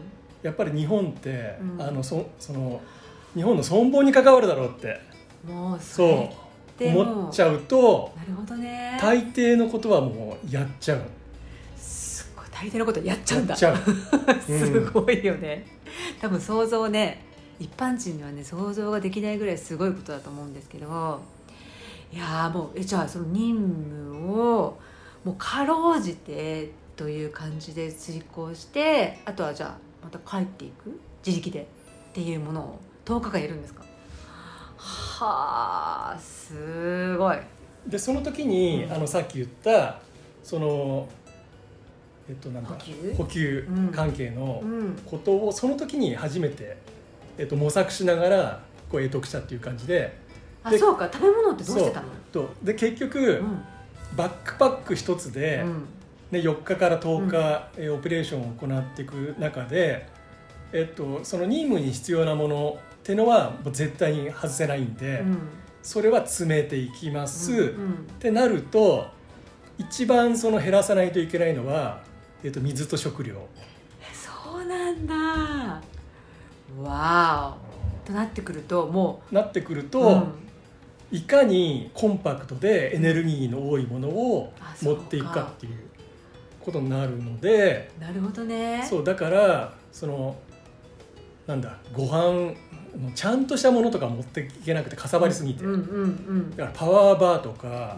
[0.44, 1.82] やっぱり日本って、うん。
[1.82, 2.80] あのそその
[3.34, 5.00] 日本の存亡に関わるだろうって。
[5.48, 6.49] もうそう
[6.88, 8.98] も思っちゃうとなるほどね。
[9.02, 11.02] 大抵のことはもうやっちゃう。
[11.78, 13.52] すごい大抵のことやっちゃうんだ。
[13.52, 13.78] やっちゃう。
[14.42, 15.66] すごいよね、
[16.22, 17.24] 多分想像ね
[17.60, 21.22] 一般人にはね想像ができないぐらいすごいことだと思うんですけど。
[22.12, 24.80] いやーもうえじゃあその任務を
[25.24, 31.66] もうかろうじてという感じで遂行してあとはじゃあまた帰っていく自力でっ
[32.14, 33.84] ていうものを10日間やるんですか？
[34.76, 36.18] はあ
[36.50, 37.38] すごい。
[37.88, 38.94] でその時に、うん。
[38.94, 40.00] あのさっき言った
[40.44, 41.08] その
[42.28, 44.96] えっとなんだ呼吸呼吸関係のうん。
[45.06, 46.78] ことをその時に初めて、
[47.38, 50.16] えっと、模索しながらこう得得したっていう感じでで
[50.64, 52.08] あそうか食べ物ってどうしてたの？
[52.32, 53.62] とで結局、うん。
[54.16, 55.86] バックパック一つで、うん。
[56.32, 60.08] ね、4日から10日、えーオペレーションを行っていく中で、
[60.74, 65.38] えっと、その任務に必要なものっていうのはもう絶対に外せないんで、うん
[65.82, 67.94] それは詰めていきます、うんうん。
[67.94, 69.08] ってなると
[69.78, 72.04] 一番その減らさないといけないのは、
[72.44, 73.48] えっと、水と食料。
[74.14, 75.82] そうなんだ。
[76.82, 77.58] わ
[78.06, 78.08] お。
[78.08, 80.34] となってくるともなってくるうと、うん。
[81.12, 85.76] いかにコンパクトでエネルギーの多いものを持っていくかっていう
[86.60, 88.86] ことになるのでなるほどね。
[88.88, 90.36] そうだからその
[91.48, 92.54] なんだご飯
[93.16, 97.98] ちゃんとしたものとか持っていけなくてかさばりすぎて、うんうんだからパワーバーとか、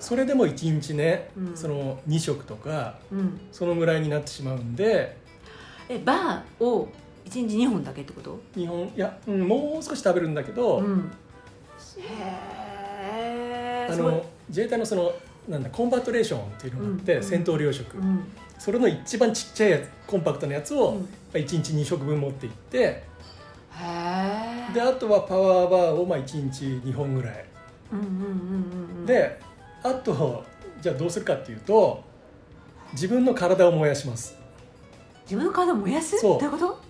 [0.00, 1.56] それでも1日ね、うん。
[1.56, 3.40] その2食とかうん。
[3.50, 5.16] そのぐらいになってしまうんで。
[5.88, 6.88] えバーを
[7.24, 8.40] 1日2本だけってこと？
[8.54, 11.10] 日本いや、うん、もう少し食べるんだけど、うん。
[11.98, 12.02] へ
[13.12, 15.12] えあの自衛隊のその
[15.48, 18.24] なんだコンバトレーションっていうのがあって、うん戦闘糧食、うん。
[18.58, 21.08] それの一番ちっちゃいやつコンパクトなやつを、うん。
[21.32, 23.04] 1日2食分持っていって
[24.72, 27.44] であとはパワーバーをまあ1日2本ぐらい、
[27.92, 29.40] うんうんうんうんうんで
[29.82, 30.44] あと
[30.80, 32.02] じゃあどうするかっていうと
[32.92, 34.36] 自分の体を燃やします。
[35.24, 36.18] 自分の体を燃やす？
[36.18, 36.40] そう。
[36.40, 36.80] どういうこと？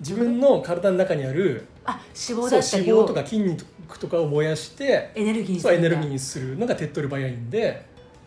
[0.00, 3.64] 自分の体の中にあるあ脂肪だった脂肪とか筋肉
[3.98, 7.86] とかを燃やしてエネルギーにすそうエネルギーにするのが手っ取り早いんで。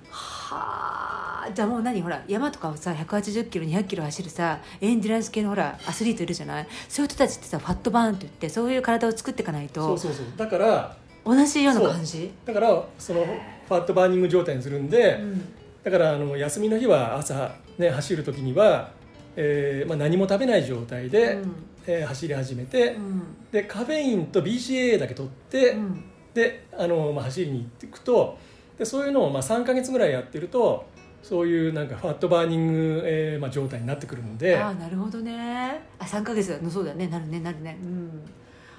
[0.10, 1.09] はあ
[1.54, 6.68] じゃあもう何ほら山とかをさ180キロ200キロ走るさエンデュランス系のほらアスリートいるじゃない？
[6.88, 10.26] そういう人たちってさファットバーンって言ってそういう体を作っていかないとそうそうそう。
[10.38, 12.32] だから同じような感じ？
[12.46, 13.26] だからその
[13.68, 15.54] ファットバーニング状態にするんで、うん。
[15.84, 18.92] だからあの休みの日は朝、ね、走る時には、
[19.36, 21.56] えーまあ、何も食べない状態で、うん。
[21.88, 23.22] えー走り始めて、うん。
[23.52, 26.04] でカフェインと BCAA だけ取って、うん。
[26.34, 28.38] であの、まあ、走りに行っていくと
[28.78, 30.86] でそういうのをまあ3か月ぐらいやってると
[31.22, 34.58] そういうなんかファットバーニング、えーまあ、状態になってくるので。
[34.58, 35.82] ああなるほどね。
[36.00, 37.08] あ3か月のそうだよね。
[37.08, 37.40] なるね。
[37.40, 37.78] なるね。
[37.82, 38.22] うん。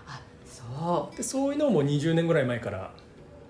[0.06, 1.16] あそう。
[1.16, 2.92] でそういうのをもう20年ぐらい前から、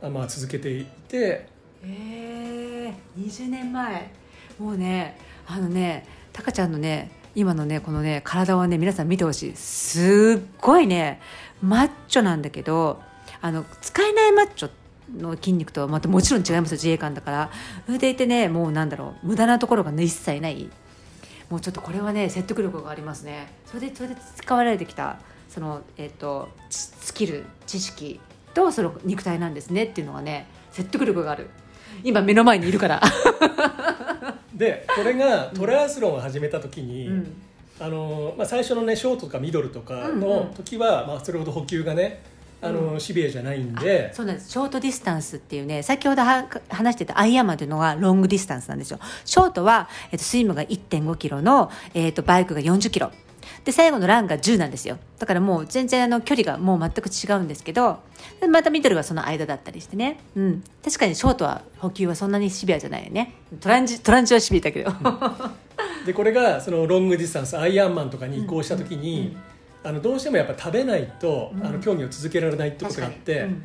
[0.02, 1.48] あまあ、続けていて。
[1.82, 4.12] えー、20年前。
[4.58, 9.56] もうねあのねタカちゃんのね今のねこのね体をね皆さん見てほしい。
[9.56, 11.20] すっごいね
[11.62, 13.00] マッチョなんだけど
[13.40, 14.70] あの使えないマッチョ
[15.16, 16.76] の筋肉とはまたもちろん違いますよ。
[16.76, 17.50] 自衛官だから。
[17.86, 19.26] それでいてねもうなんだろう。
[19.26, 20.70] 無駄なところが、ね、一切ない。
[21.48, 23.52] もうちょっとこれはね説得力がありますね。
[23.66, 25.18] それでそれで使われてきた
[25.48, 28.20] その、えっとスキル知識
[28.54, 29.84] とその肉体なんですね。
[29.84, 31.50] っていうのがね説得力がある。
[32.04, 33.02] 今目の前にいるから、
[34.54, 37.42] でこれがトライアスロンを始めた時に、うん。
[37.80, 40.20] あのまあ、最初のねショートとかミドルとかうんうん。
[40.20, 42.22] の時は、まあ、それほど補給がね
[42.62, 44.12] あの、シビアじゃないんで。
[44.12, 44.50] そうなんです。
[44.50, 48.98] ショートディスタンスっていうね先ほどは話してたアイアンマンというのがロングディスタンスなんですよ。
[49.24, 53.10] ショートは、えっと、スイムが1 5キロの、えっと、バイクが4 0キロ。
[53.64, 54.98] で最後のランが10なんですよ。
[55.18, 58.00] だからもう全然あの距離がもう全く違うんですけど
[58.40, 63.34] でまたミドルがその間だったりしてね、うん、確かにショートは補給はそんなにシビアじゃないよね。
[63.60, 64.92] トランジトランジはシビアだけど。
[66.06, 69.36] でこれがそのロングディスタンスアイアンマンとかに移行した時に、
[69.82, 71.66] あのどうしてもやっぱ食べないと、うん。
[71.66, 73.62] あの競技を続けられないってことがあって、うん。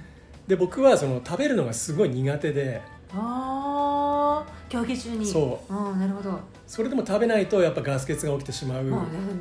[0.48, 2.82] で僕はその食べるのがすごい苦手で。
[3.14, 5.74] ああ競技中に、そう。
[5.74, 6.40] ん、なるほど。
[6.68, 8.86] それでも食べないとやっぱガス欠が起きてしまう、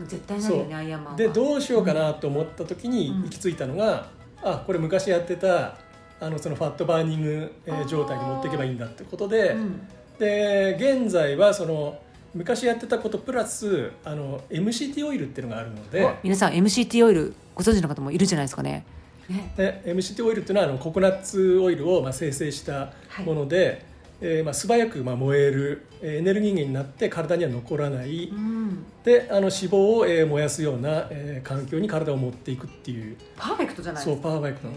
[0.06, 0.74] 絶対ないよねそう。
[0.74, 1.18] アイアンマンは。
[1.18, 3.22] でどうしようかなと思った時にうん。
[3.22, 4.08] 行き着いたのが、
[4.42, 5.78] あこれ昔やってた
[6.20, 7.52] あのそのファットバーニング、
[7.88, 9.88] 状態に持っていけばいいんだってことで、うん。
[10.18, 11.98] で現在はその
[12.34, 18.84] 昔やってたことプラスあの MCT オイルっていうのがあるのでお皆さん MCT オイルご存知の方もいるじゃないですかね。
[19.28, 19.52] ね。
[19.56, 22.92] で MCT オイルっていうのはあのココナッツオイルをまあ生成した
[23.24, 23.84] もので、
[24.20, 28.84] えーまあ、素早くまあ燃えるえーエネルギー源になって体には残らない、うん。
[29.04, 33.16] であの脂肪をえー燃やすような、えー環境に体を持っていくっていう。
[33.36, 34.28] パーフェクトじゃないそうですか。
[34.28, 34.74] パワーバイクのへ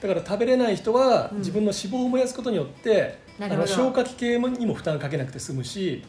[0.00, 1.38] だから食べれない人はうん。
[1.38, 6.02] 自分の脂肪を燃やすことによって、あの消化器系にも負担かけなくて済むし、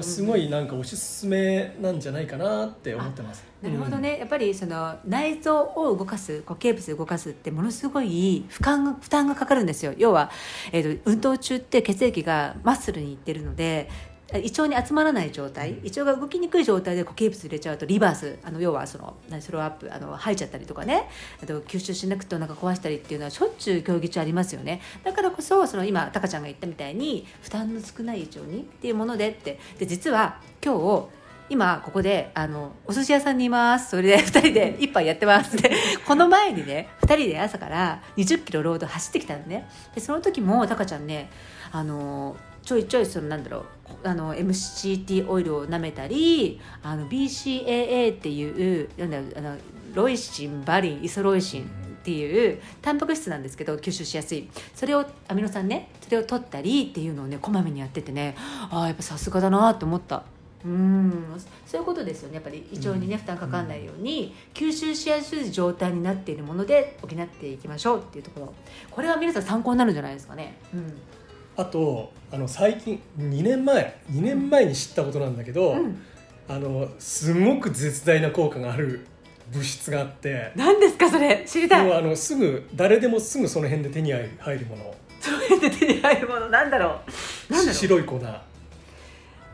[0.00, 3.44] すごいなんかおすすめなんじゃないかなって思ってます。
[3.60, 9.94] なるほどね、やっぱりその内臓を動かす固形物を動かすってものすごい負担が負担がかかるんですよ。
[9.96, 10.30] 要は、
[10.70, 13.88] えー、と運動中って血液がマッスルにいってるので
[14.34, 21.08] 胃腸に集まらない状態胃腸が動きにくい状態で固形物入れちゃうとリバースあの要はその何スローアップあの吐いちゃったりとかね
[21.42, 24.82] あと吸収しなくてお腹壊したりっていうのはしょっちゅう競技中ありますよね。
[25.02, 29.58] だからこそその今タカちゃんが言ったみたいに負担の少ない胃腸にっていうものでって。
[29.78, 31.18] で実は今日
[31.50, 33.90] 今ここであのお寿司屋さんにいます。
[33.90, 35.56] それで2人で一杯やってます。
[35.56, 35.70] で
[36.06, 39.66] この前にね2人で朝から2 0キロロード走ってきたのね。
[39.94, 41.30] でその時もタカちゃんね
[41.72, 42.36] あの
[42.68, 43.64] ちょいちょいそのなんだろう
[44.04, 49.56] あの MCT オイルを舐めたりあの BCAA っていうなんだあの
[49.94, 51.66] ロイシンバリンイソロイシンっ
[52.04, 54.50] ていうタンパク質なんですけど吸収しやすい。
[54.74, 58.34] それをアミノ酸ねそれを取ったりっていうのをねこまめにやっててね。
[58.36, 60.24] ああやっぱさすがだなと思った。
[60.62, 61.24] うん。
[61.64, 62.34] そういうことですよね。
[62.34, 68.54] やっぱり胃腸にね負担かかんないように吸収しやすい状態になっているもので補っていきましょうっていうところ。
[68.90, 70.92] これは皆さん参考になるんじゃないですかね、うん
[71.58, 76.00] あとあの最近2年前2年前に知ったことなんだけど、うん、
[76.48, 79.04] あのすごく絶大な効果がある
[79.50, 80.52] 物質があって。
[80.54, 81.44] 何ですかそれ？
[81.46, 81.84] 知りたい。
[81.86, 84.94] もうあのすぐ誰でもすぐその辺で手に入るもの。
[85.20, 86.48] そうやって手に入るもの。
[86.48, 87.00] なんだろ
[87.50, 87.52] う？
[87.52, 87.74] なんだろう？
[87.74, 88.20] 白い粉。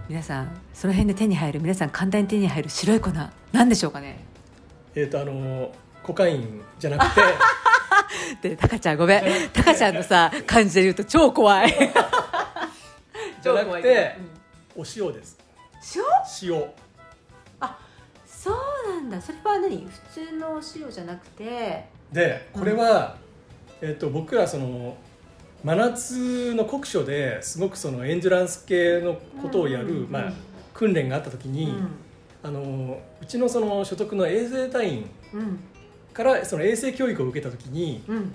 [0.06, 3.10] 皆さんその辺で手に入る皆さん簡単に手に入る白い粉
[3.52, 4.18] なんでしょうかね？
[4.94, 7.20] えっ、とあのコカインじゃなくて
[8.42, 9.50] でタカちゃんごめん。
[9.52, 11.72] タカちゃんのさ感じで言うと超怖い。
[13.42, 14.16] じゃなくて
[14.76, 15.38] お塩です。
[16.42, 16.50] 塩？
[16.50, 16.64] 塩。
[18.26, 18.54] そう
[18.94, 19.20] なんだ。
[19.20, 19.86] それは何？
[19.86, 21.86] 普通のお塩じゃなくて。
[22.12, 23.16] でこれは、
[23.80, 24.96] えっと僕らその
[25.64, 30.32] 真夏の酷暑ですごくそのエンジュランス系のことをやる、うんうんうんまあ、
[30.74, 31.74] 訓練があった時うに、
[32.42, 35.58] あのうちのその所属の衛生隊員うん
[36.14, 38.32] からその衛生教育を受けた時に、うん。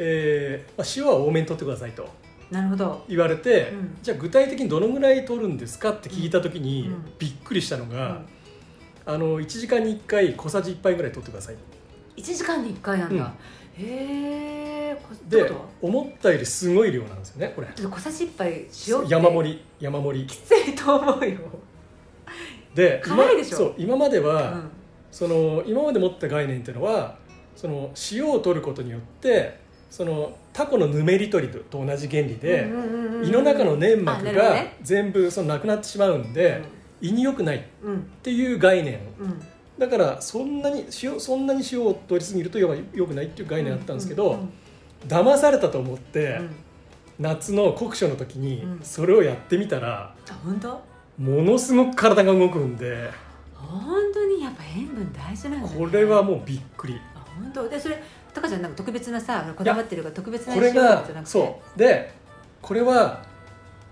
[0.00, 2.08] えーまあ、塩は多めに取ってくださいと
[2.50, 3.04] なるほど。
[3.08, 3.98] 言われて、うん。
[4.00, 7.04] じゃあ具体的にどのぐらい取るんですかって聞いた時に、うん。
[7.18, 8.22] びっくりしたのが、
[9.04, 11.56] あの1時間に1回小さじ1杯ぐらい取ってください。
[12.16, 13.32] 1時間に1回なんだ、
[13.78, 13.84] うん。
[13.84, 15.50] へえで
[15.82, 17.68] 思ったよりすごい量なんですよねこれ。
[17.74, 20.26] ちょっと小さじ1杯塩山盛り山盛り。
[20.26, 21.38] きついと思うよ、
[22.74, 23.58] で辛いでしょ？
[23.58, 24.70] そう今までうは、ん
[25.10, 27.16] その今まで持った概念っていうのは
[27.56, 29.58] その塩を取ることによって
[29.90, 32.68] そのタコのぬめり取りと同じ原理で、
[33.24, 34.76] 胃の中の粘膜がね。
[34.82, 36.62] 全部そのなくなってしまうんで、
[37.00, 38.02] 胃に良くないっうん。
[38.22, 39.40] ていう概念うん。
[39.78, 42.68] だからそんなに塩そんなに塩を取りすぎると良
[43.06, 44.40] くないっていう概念あったんですけど、
[45.06, 46.50] 騙されたと思って、うん。
[47.20, 48.80] 夏の酷暑の時にうん。
[48.82, 50.14] それをやってみたら、
[51.18, 53.10] ものすごく体が動くんで
[53.58, 57.00] 本当にやっぱ塩分大事なんだ、ね、これはもうびっくり。
[57.14, 57.68] あ本当？
[57.68, 58.02] でそれ
[58.32, 61.26] タカちゃんなんか特別なさこだわってるから特別なこれがじゃなくて？
[61.26, 61.78] そう。
[61.78, 62.12] で
[62.62, 63.24] これは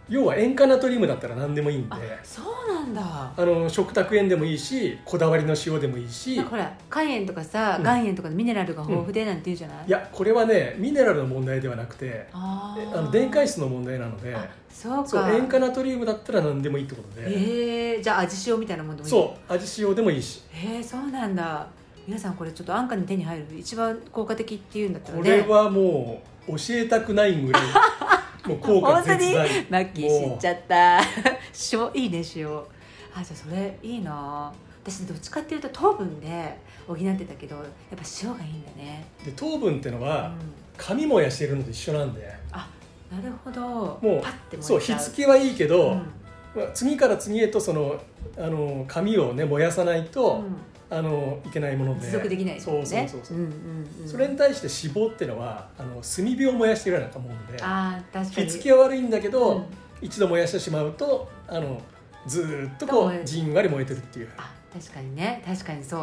[0.09, 1.95] 要は塩化ナトリウムだったら何でもいいんで。
[1.95, 3.33] あそうなんだ。
[3.37, 6.41] あの食卓塩でもいいしこだわりの塩でもいいし。
[6.41, 7.83] ほら肝炎とかさ、うん。
[7.83, 14.35] 岩塩とかのミネラルが豊富でなんて言うじゃない、いやこれはねミネラルの問題ではなくてあの電解質の問題なので。
[14.35, 15.31] あそうか。
[15.33, 19.11] 塩化ナトリウムだったら何でもいいってことで、えー、じゃあ味塩みたいなもんでもいい？
[19.11, 20.43] そう味塩でもいいし。
[20.51, 21.67] へえそうなんだ。
[22.07, 27.63] 皆さんこれちょっと安価に手に入る一番効果的っていうんだったらこねれはもう教えたくないぐらい
[28.47, 29.19] もう効果本当に？
[29.19, 30.31] 絶大マッキー。
[30.33, 31.01] 知っちゃった。
[31.73, 32.49] 塩いいね塩。
[32.49, 34.53] あじゃあそれいいな。
[34.85, 40.33] 私どっちかっていうと糖分で補ってたけどやっぱ塩がいいんだね、で糖分ってのうん、は
[40.77, 42.33] 紙燃やしてるのと一緒なんで。
[42.53, 42.69] あ
[43.11, 43.61] なるほど。
[43.61, 44.99] もパッてうそう燃えちゃう。
[44.99, 45.97] 火付けはいいけど、うん。
[45.97, 46.05] まあ
[46.75, 48.01] 次から次へとその
[48.37, 50.45] あの紙をね燃やさないと、
[50.89, 52.07] あのいけないもので。
[52.07, 54.09] 持続できないですそうそうそうそう、んうんうん。
[54.09, 58.47] それに対して脂肪ってのはあの炭火を燃やしてるようなもんであー確かに。
[58.47, 59.65] 火付けは悪いんだけど、うん。
[60.01, 61.81] 一度燃やしてしまうとあの
[62.27, 64.29] ずーっとこうじんわり燃えてるっていう。
[64.37, 65.43] あ確かにね。
[65.47, 66.01] 確かにそう。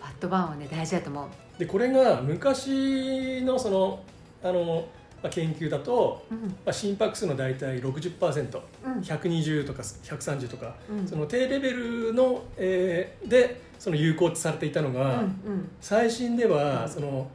[0.00, 1.28] ファットバーンはね大事だと思う。
[1.58, 4.02] でこれが昔のその
[4.42, 4.86] あの、
[5.22, 6.38] まあ、研究だと、うん。
[6.38, 9.66] まあ、心拍数の大体 60%120 うん。
[9.66, 11.06] とか130とか、うん。
[11.06, 15.68] その低レベルの、えーでその有効とされていたのが、うんうん。
[15.80, 16.90] 最新では、うん。
[16.90, 17.30] その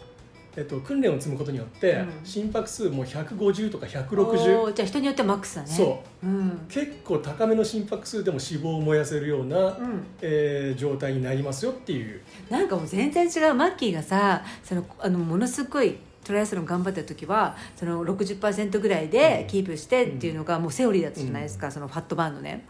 [0.56, 2.10] えっと、訓練を積むことによって、うん。
[2.24, 6.28] 心拍数も150とかお160ーじゃあ人によってはマックスだね、そう。
[6.28, 6.66] うん。
[6.70, 12.22] 結構高めの心拍数でも脂肪を燃やせるような、うん、えー状態になりますよっていう。
[12.50, 13.56] なんかもう全然違う。
[13.56, 22.66] マッキーがさそのあのものすごいトライアスロン頑張った時はその60%ぐらいでキープしてっていうのがもうセオリーだったじゃないですか、そのファットバーンのね。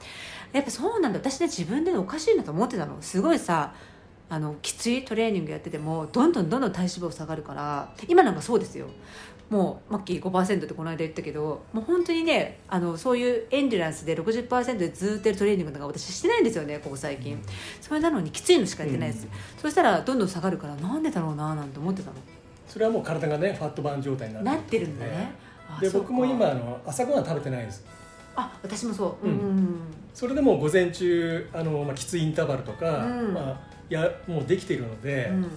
[0.51, 1.20] やっぱそうなんだ。
[1.20, 3.01] 私ね自分でおかしいなと思ってたの。
[3.01, 3.74] すごいさ
[4.30, 8.88] あのきついトレーニングやっててもどんどんどんどん体脂肪下がるから今なんかそうですよ。
[9.49, 17.39] もうマッキー5%ってこの間言ったけどもう本当にねあのそういうエンデュランスで60%でずっとやるトレーニングとか私してないんですよねここ最近、
[17.80, 19.28] それなのにきついのしかやってないです、
[19.62, 22.16] そしたらどんどん下がるからなんでだろうななんて思ってたの
[22.68, 25.34] それはもう体がねファットバーン状態になってなってるんだね。
[25.82, 27.84] で僕も今あの朝ごはん食べてないです。
[28.36, 29.38] あ私もそう、ううん。
[29.38, 29.80] んうん。
[30.14, 33.34] それでも午前中あの、まあ、きついインターバルとか、うん。
[33.34, 33.59] まあ、
[33.89, 35.47] やもうできているので、うん。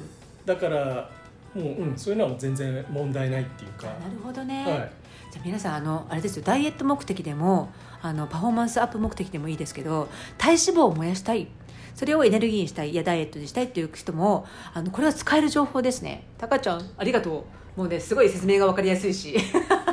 [0.44, 1.11] だから
[1.54, 4.92] もう、うん、そういうのは全然問題ないっていうか、あなるほどね、はい、
[5.32, 6.42] じゃあ皆さんあのあれですよ。
[6.44, 7.70] ダイエット目的でも
[8.02, 11.48] あのパフォーマンスアップ目的でもいいですけど体脂肪を燃やしたい
[11.97, 14.44] それをエネルギーにしたいいやダイエットにしたいっていう人も
[14.74, 16.24] あのこれは使える情報ですね。
[16.36, 17.80] タカちゃんありがとう。
[17.80, 19.34] もうねすごい説明が分かりやすいし。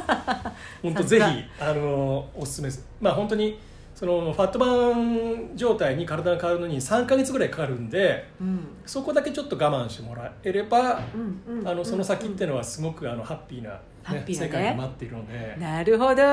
[0.84, 1.24] 本当ぜひ
[1.62, 2.86] あのおすすめです。
[3.00, 3.58] まあ本当に
[3.94, 8.68] そのファットバーン状態に体が変わるのに3か月ぐらいかかるんでうん。
[8.86, 13.72] そこだけちょっと我慢してもらえれば、うんうんあのその先っていうののはすごくあのハッピーな,、
[14.12, 14.34] ねね。
[14.34, 16.24] 世界が待っているので、なるほど。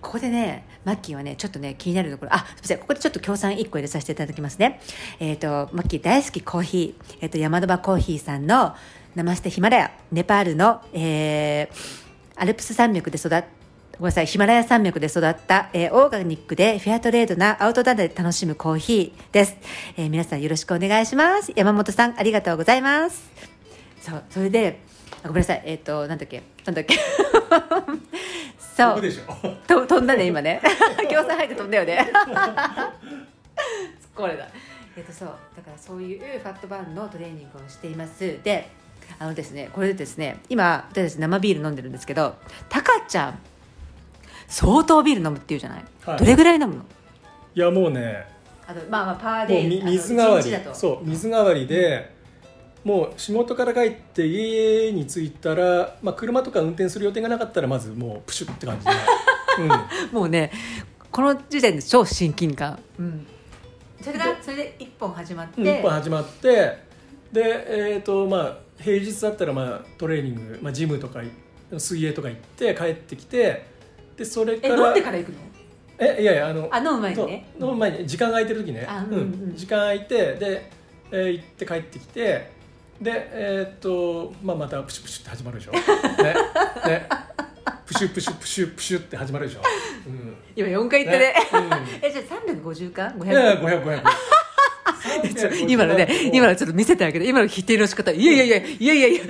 [0.00, 2.34] ここでねマッキーはねちょっとね気になるところ。
[2.34, 2.78] あすみません。
[2.78, 4.80] ここでちょっと協賛1個入れさせていただきますね。
[5.18, 8.74] えっ、とマッキー大好きコーヒー、えっと山田場コーヒーさんの
[9.14, 12.10] ナマステヒマラヤネパールの、えー
[12.40, 13.44] アルプス山脈で育っ
[13.98, 14.26] ごめんなさい。
[14.26, 19.56] ヒマラヤ山脈で育った、えーオーガニックでフェアトレードなアウトドアで楽しむコーヒーです、
[19.98, 21.52] えー皆さんよろしくお願いします。
[21.54, 23.30] 山本さんありがとうございます。
[24.00, 24.80] そうそれで
[25.22, 25.62] あごめんなさい。
[25.66, 26.42] えっ、となんだっけ？
[26.64, 26.96] なんだっけ？
[28.76, 28.94] そう。
[28.94, 29.24] 僕でしょ。
[29.66, 30.62] と飛んだね今ね。
[31.10, 32.10] 共産入って飛んだよね。
[34.16, 34.48] これだ
[34.96, 35.28] えっとそう。
[35.56, 38.38] だからそういうファットバーンのトレーニングをしています。
[38.42, 38.70] で
[39.18, 42.36] あのですねこれでですね今私生ビール飲んでるんですけど
[42.68, 43.38] タカちゃん
[44.50, 46.18] 相当ビール飲むっていうじゃない、はい。
[46.18, 46.84] どれぐらい飲むの？
[47.54, 48.26] いやもうね
[48.66, 50.74] あとまあまあパーもデイ水代わり。
[50.74, 52.14] そう水代わりで、
[52.84, 58.92] もう仕事から帰って家に着いたら、まあ、車とか運転する予定がなかったらまずもうプシュって感じで、
[60.10, 60.50] うん、もうね
[61.10, 63.26] この時点で超親近感、うん、
[64.00, 66.78] それがそれで一本始まって、うん一本始まって
[67.32, 71.30] でえっ、とまあ平日だったらまあトレーニング、まあ、ジムとかい
[71.78, 73.66] 水泳とか行って帰ってきて
[74.20, 75.38] でそれかえら飲んでから行くの？
[75.98, 77.46] えいやいやあのあ飲む前にね。
[77.58, 78.86] そう飲む前に時間が空いてる時ね。
[78.86, 79.56] あうんうん。
[79.56, 80.70] 時間空いてで、
[81.10, 82.50] えー行って帰ってきて
[83.00, 85.72] でえーっと、まあ、またプシュプシュって始まるでしょ。
[85.72, 85.80] ね
[86.86, 87.08] ね。
[87.86, 89.62] プシュプシュプシュプシュって始まるでしょ、
[90.06, 91.80] うん、今4回言ったね。
[91.80, 94.10] ね えじゃあ350か？500いやいや500 500ちょ
[95.68, 97.28] 今のね今のちょっと見せてあげて。
[97.28, 98.10] 今の否定の仕方。
[98.10, 99.22] いやいやいやいやいやいや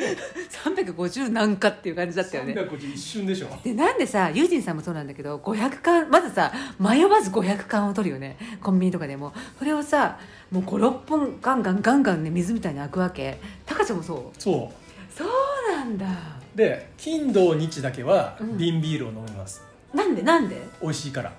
[0.65, 2.55] 350なんかっていう感じだったよね。
[2.55, 3.49] 350一瞬でしょ。
[3.63, 8.37] でなんでさユージンさんもそうなんだけど500缶まずさ迷わず500缶を取るよね。
[8.63, 9.33] コンビニとかでも。
[9.59, 10.19] それをさ
[10.51, 13.39] もう56本ガンガンガンガンね水みたいに開くわけ。
[13.67, 14.41] タカちゃんもそう？
[14.41, 14.73] そ
[15.15, 15.29] そう
[15.73, 16.07] なんだ。
[16.55, 18.59] で金土日だけはうん。
[18.59, 19.63] 瓶ビールを飲みます、
[19.95, 20.57] なんでなんで？
[20.83, 21.33] 美味しいから。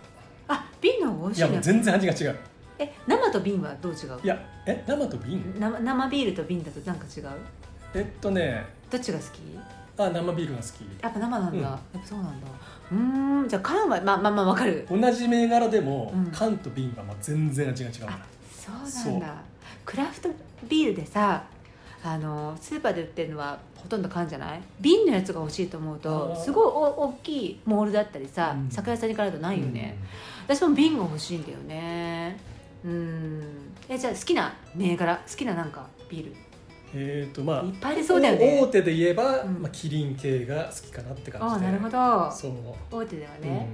[0.48, 2.40] あ瓶の方が美味しいないやもう全然味が違う
[2.82, 4.20] え生と瓶はどう違う？
[4.24, 5.56] いやえ生と瓶？
[5.60, 7.28] 生生ビールと瓶だとなんか違う？
[7.94, 9.40] えっとねどっちが好き？
[9.98, 10.66] あ生ビールが好
[11.04, 11.62] やっぱ生なんだ、うん。
[11.62, 12.48] やっぱそうなんだ。
[12.92, 14.86] うーんじゃあ缶はまあまあまあわかる。
[14.88, 16.26] き同じ銘柄でも、うん。
[16.32, 18.26] 缶と瓶はまあ全然味が違うからあ
[18.88, 19.36] そうなんだ。
[19.86, 20.30] クラフト
[20.68, 21.44] ビールでさ
[22.04, 24.62] あのスーパーで売ってるのはほとんど缶じゃない？
[24.80, 26.70] 瓶のやつが欲しいと思うとすごいお
[27.10, 28.72] 大きいモールだったりさ、うん。
[28.72, 29.98] 酒屋さんに行かないとないよね、
[30.48, 32.40] 私も瓶が欲しいんだよね
[32.84, 33.44] うん。
[33.90, 36.36] えじゃあ好きな銘柄好きななんかビール。
[36.94, 38.60] えっ、とまあいっぱいありそうだよね。
[38.62, 39.62] 大手で言えば、うん。
[39.62, 41.68] まあ、キリン系が好きかなってあ感じで。
[41.68, 42.32] あなるほど。
[42.32, 42.52] そう、
[42.92, 43.50] 大手ではうん。
[43.50, 43.68] ね、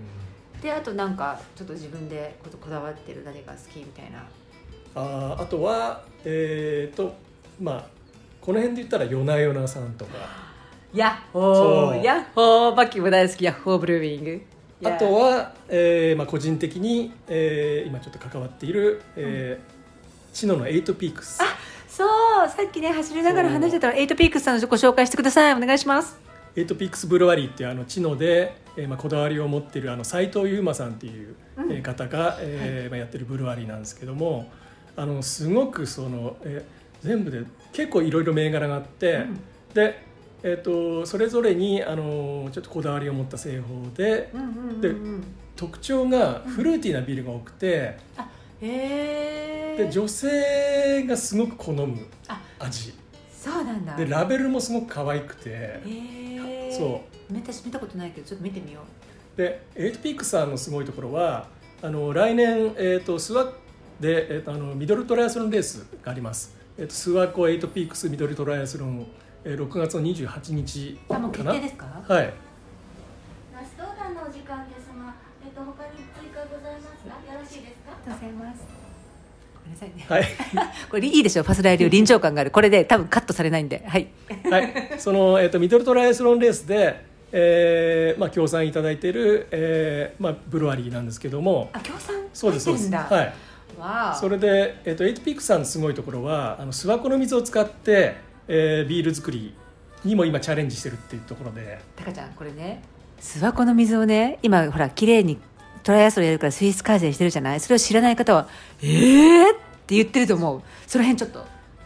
[0.61, 4.23] であとなんかちょっと自分でここだわってる何が好きみたいな。
[4.95, 7.15] あーあとはえっ、と
[7.59, 7.87] まあ
[8.41, 10.47] この辺で言ったら夜な夜なさんとか。
[10.93, 12.03] ヤッホー。
[12.03, 12.75] ヤッホー。
[12.75, 13.43] バッキーも大好き。
[13.43, 14.41] ヤッホーブルーウィング
[14.83, 19.77] あとは、えーまあ、個人的に、えー今ちょっと関わっている、えー
[20.33, 21.39] チノのエイトピークス。
[21.89, 25.53] そうさっきね走りながら話してたらエイトピークスさんのご紹介してください。
[25.55, 26.19] お願いします。
[26.55, 31.71] エイトピークスブルワリーっていうあのチノで、えーまあ、こだわりを持っているあの斉藤優馬さんっていう、うん。
[31.71, 34.51] えー方が、えーまあ、やってるブルワリーなんですけども
[34.95, 39.39] あのすごくその、えー全部で結構いろいろ銘柄があって、うん。
[39.75, 40.06] で、
[40.43, 45.23] えー、とそれぞれにあのちょっとこだわりを持った製法でうんうんうんでうん。
[45.55, 48.29] 特徴がフルーティーなビールが多くて、あ
[48.61, 52.93] へえで女性がすごく好むあ味。
[53.31, 53.95] そうなんだ。
[53.95, 55.81] でラベルもすごく可愛くて。
[56.71, 57.17] そう。
[57.33, 58.81] 私見たことないけどちょっと見てみよ
[59.35, 61.47] でエイトピークさんのすごいところは
[61.81, 63.45] あの来年、えー、とスワ
[63.99, 69.05] で、えー、とあのミドルトライアスロンレースがあります、えー、とスワコエイトピークスミドルトライアスロン、
[69.49, 71.29] えー、6月の28日かな？
[71.29, 71.85] 決定ですか？
[72.05, 72.25] はい。
[72.25, 77.33] ラストオーダーのお時間ですが、えっと他に追加ございますか？
[77.33, 77.93] よろしいですか？
[77.95, 78.65] ありがとうございます。
[79.55, 80.05] ごめんなさいね。
[80.09, 80.25] はい。
[80.91, 82.51] これいいでしょファスライ流臨場感がある。
[82.51, 83.85] これで多分カットされないんで。
[83.87, 84.07] はい。
[84.51, 91.69] はい、その、えー、とミドルトライアスロンレースで、えーまあ、協賛いただいている、えーまあ、ブルワリーなんですけども。
[91.71, 92.15] あ協賛？
[92.33, 93.33] そうですそうです、はい、
[93.79, 99.53] わあそれで、えー、とエイトピークさんのすごいところはあの諏訪湖の水を使って、えービール作り
[100.05, 101.79] にも今チャレンジしてるっていうところで。
[101.95, 102.81] タカちゃんこれね
[103.19, 105.37] 諏訪湖の水をね今ほら綺麗に
[105.83, 107.59] トライアスロンやるから水質改善してるじゃない？
[107.59, 108.47] それを知らない方は
[108.83, 109.55] 「えー!」っ
[109.87, 110.61] て言ってると思う。
[110.85, 111.39] その辺ちょっと。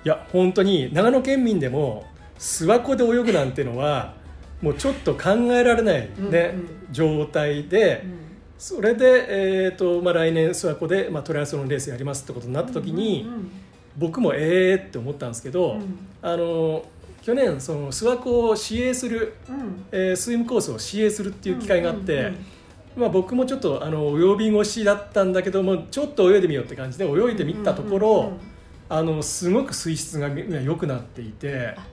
[0.03, 2.05] いや本当に長野県民でも
[2.39, 4.15] 諏訪湖で泳ぐなんてのは
[4.61, 6.67] もうちょっと考えられない、ねうんうん。
[6.91, 8.03] 状態で、
[8.57, 13.51] それで、えーとまあ、来年諏訪湖で、まあ、トライアスロンレースやりますってことになった時に、うんうん
[13.97, 15.99] 僕もええって思ったんですけど、うん。
[16.21, 16.85] あの
[17.21, 19.85] 去年その諏訪湖を支援する、うん。
[19.91, 22.45] えースイムコースを支援するっていう機会があって、うんうんうん
[22.95, 28.33] まあ、僕もちょっとあの泳び腰だったんだけどもちょっと泳いでみようって感じで泳いでみたところ、
[28.89, 31.85] あのすごく水質が良くなっていてあ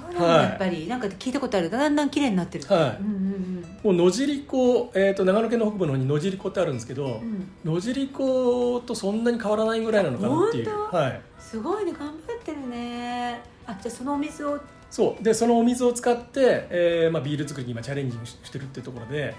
[0.00, 0.86] そうなんだ、はいやっぱり。
[0.88, 1.70] なんか聞いたことある。
[1.70, 2.66] だんだん綺麗になってる。
[2.66, 3.02] はい。
[3.02, 3.44] うんうん
[3.84, 7.12] もう野尻湖、えー、と長野県の北部の方に野尻湖ってあるんですけど、うん。
[7.12, 13.42] うん野尻湖とそんなに変わらないぐらいなのかなっていう、はい、すごいね頑張ってるね。
[13.66, 14.58] あじゃあそのお水を。
[14.90, 15.22] そう。
[15.22, 19.34] でそのお水を使って、えーまあ、ビール作りに今チャレンジししてるっていうところで。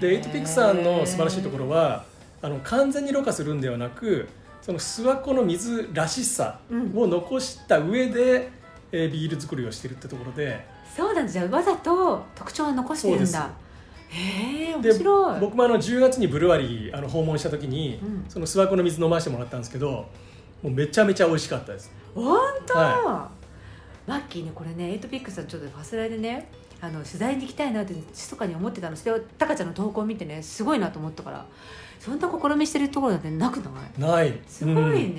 [0.00, 2.04] でエイトピックさんの素晴らしいところは
[2.40, 4.28] あの完全にろ過するんではなく
[4.62, 6.60] その諏訪湖の水らしさ
[6.94, 8.50] を残した上で、
[8.92, 10.64] えービール作りをしてるってところで。
[10.96, 13.50] そうなんですじゃあわざと特徴を残してるんそだ
[14.08, 15.40] へえ面で白い。
[15.40, 18.24] 僕もあの10月にブルワリーあの訪問した時に、うん。
[18.28, 20.06] その諏訪湖の水飲ませてもらったんですけども
[20.64, 21.92] うめちゃめちゃ美味しかったです。
[22.14, 22.36] 本
[22.66, 23.30] 当、は
[24.06, 26.48] マッキーねこれねエイトピックさんちょっとファスライでね
[26.80, 28.96] あの取材に行きたいなって密かに思ってたの。
[28.96, 31.44] それをタカちゃんの投稿を見てねすごいなと思ったから
[32.00, 34.00] そんな試みしてるところなんてなくない？
[34.00, 34.38] ない。
[34.48, 34.74] すごい
[35.06, 35.14] うん。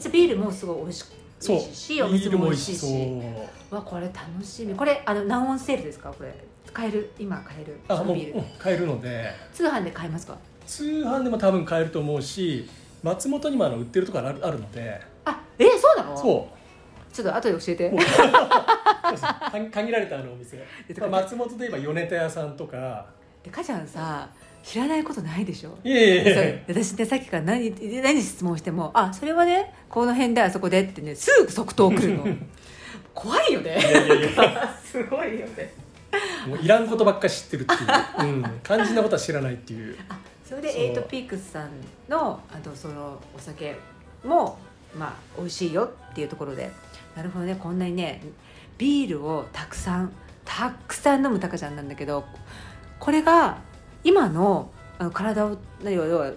[0.00, 1.04] じゃあビールもすごい美味し
[1.40, 1.60] そう。
[1.60, 2.86] しお水も美味しいし。
[2.86, 3.38] ビールも美味し
[3.70, 3.76] そう。
[3.76, 4.74] わこれ楽しみ。
[4.74, 6.10] これあのナオンセールですか？
[6.16, 6.34] これ。
[6.72, 7.10] 買える？
[7.18, 7.78] 今買える？
[7.88, 8.16] あもう
[8.58, 9.30] 買えるので。
[9.52, 10.36] 通販で買えますか？
[10.66, 12.68] 通販でも多分買えると思うし
[13.02, 15.00] 松本にもあの売ってるところあるあるので。
[15.24, 16.16] あえそうなの？
[16.16, 17.14] そう。
[17.14, 17.90] ちょっと後で教えて。
[19.52, 20.64] 限 限られたあのお店、で
[21.00, 23.06] まあ、松本で言えば米田屋さんとか。
[23.42, 24.28] でかちゃんさ
[24.62, 25.78] 知らないことないでしょ？
[25.84, 26.42] いえいえいそう。
[26.42, 27.70] え私ねさっきから何
[28.02, 32.26] 何質問しても「あそれはねこの辺であそこで」ってねすぐ即答来るの。
[33.14, 33.80] 怖いよね。
[34.84, 35.72] すごいよね。
[36.46, 39.96] もういらんことばっかり知ってるっていう、うん、肝心なことは知らないっていう。
[40.48, 41.70] それでエイトピークスさん
[42.08, 43.76] のあとそのお酒
[44.24, 44.58] も
[44.96, 46.70] まあ美味しいよっていうところで。
[47.16, 47.56] なるほどね。
[47.58, 48.22] こんなにね
[48.78, 50.12] ビールをたくさん
[50.44, 52.24] たたくさん飲むタカちゃんなんだけど
[53.00, 53.58] これが
[54.08, 56.32] 今のあの体を要は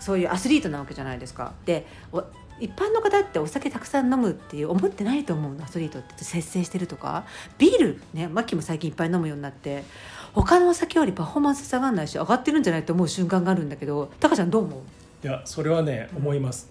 [0.00, 1.52] そういうアスリートなわけじゃないですか。
[1.64, 2.24] でお
[2.60, 6.24] 一般の方ってお酒たくさん飲むっていう思ってないと思うのアスリートって。
[6.24, 7.24] 節制してるとか。
[7.56, 9.84] ビールねマッキーも最近いっぱい飲むようになって。
[10.32, 14.10] 他のお酒よりパフォーマンス下がらないし上がってるんじゃないと思う瞬間があるんだけど。
[14.18, 16.68] タカちゃんどう思う、いやそれはね思います。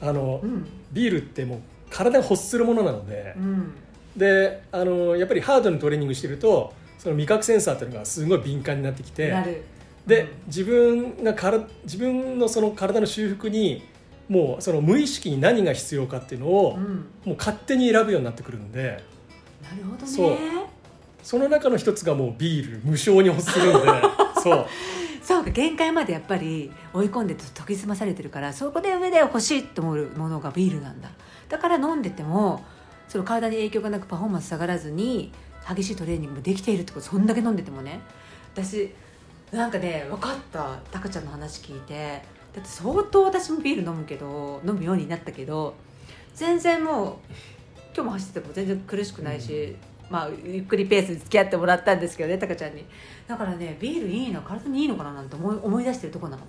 [0.00, 0.64] あのうん。
[0.92, 1.60] ビールってもう
[1.90, 3.34] 体が欲するものなので。
[3.36, 3.72] うん、
[4.16, 9.62] であのやっぱりハードにトレーニングしてるとその味覚センサーっていうのがすごい敏感になってきて
[10.06, 13.82] で自分がから自分のその体の修復に
[14.28, 16.76] もうその無意識に何が必要かっていうのを、
[17.24, 19.02] もう勝手に選ぶようになってくるんで
[19.62, 20.06] なるほどね。
[20.06, 20.36] そう。
[21.22, 23.88] その中の一つがもうビール無償に欲するんで
[24.42, 24.66] そう。
[25.22, 31.10] そうか限界までやっぱり追い込んで研ぎ澄まされてるからそこで上で欲しいと思うものがビールなんだ。
[31.48, 32.64] だから飲んでても
[33.08, 35.32] その体に影響がなくパフォーマンス下がらずに
[35.68, 38.00] 激しいトレーニングもできているってことそんだけ飲んでてもね。
[38.52, 38.92] 私
[39.52, 40.78] なんかね分かった。
[40.90, 42.22] タカちゃんの話聞いて。
[42.54, 45.74] だって相当私もビール飲むけど飲むようになったけど
[46.34, 47.16] 全然もう
[47.94, 49.76] 今日も走ってても全然苦しくないし、
[50.08, 52.84] まあゆっくりペースに付き合ってもらったんですけどねタカちゃんに。
[53.26, 56.42] だからねビールいいの体にいいのかななんて思い思い出してるとこなの。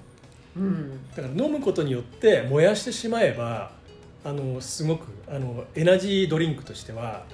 [0.55, 1.09] うん。
[1.09, 3.71] だから飲むことによって燃やしてしまえば
[4.23, 7.25] あのすごくあのエナジードリンクとしては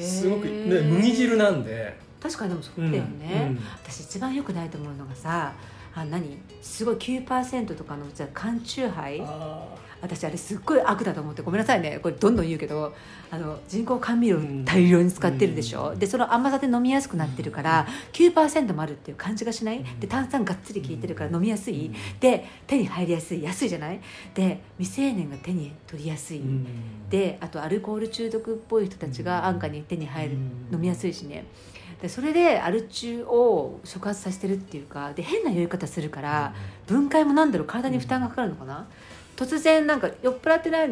[0.00, 1.96] すごく、ね、麦汁なんで。
[2.20, 3.60] 確かにでもそうだよね、うんうん。
[3.84, 5.52] 私一番良くないと思うのがさ
[5.94, 6.38] あ何？
[6.60, 9.68] すごい9%とかのじゃあ缶チューハイあ
[10.00, 11.98] 私あれすっごい悪だと思ってごめんなさいね。
[12.02, 12.94] これどんどん言うけど
[13.30, 19.84] あの人工甘味料大量に使ってるでしょ、うんでその甘さで飲みやすくなってるから9%もあるっていう感じがしない？
[19.98, 21.90] で炭酸がっつり効いてるから飲みやすい、
[22.20, 23.42] で手に入りやすい？
[23.42, 24.00] 安いじゃない？
[24.34, 26.66] で未成年が手に取りやすい、うん。
[27.08, 30.74] であとアルコール中毒っぽい人たちが安価に手に入る、うん。
[30.74, 31.46] 飲みやすいしね。
[32.00, 36.54] でそれでアル中を触発させてるっていうかで変な酔い方するから
[36.86, 37.66] 分解もなんだろう？
[37.66, 38.86] 体に負担がかかるのかな、
[39.36, 40.90] 突然なんか酔っ払ってない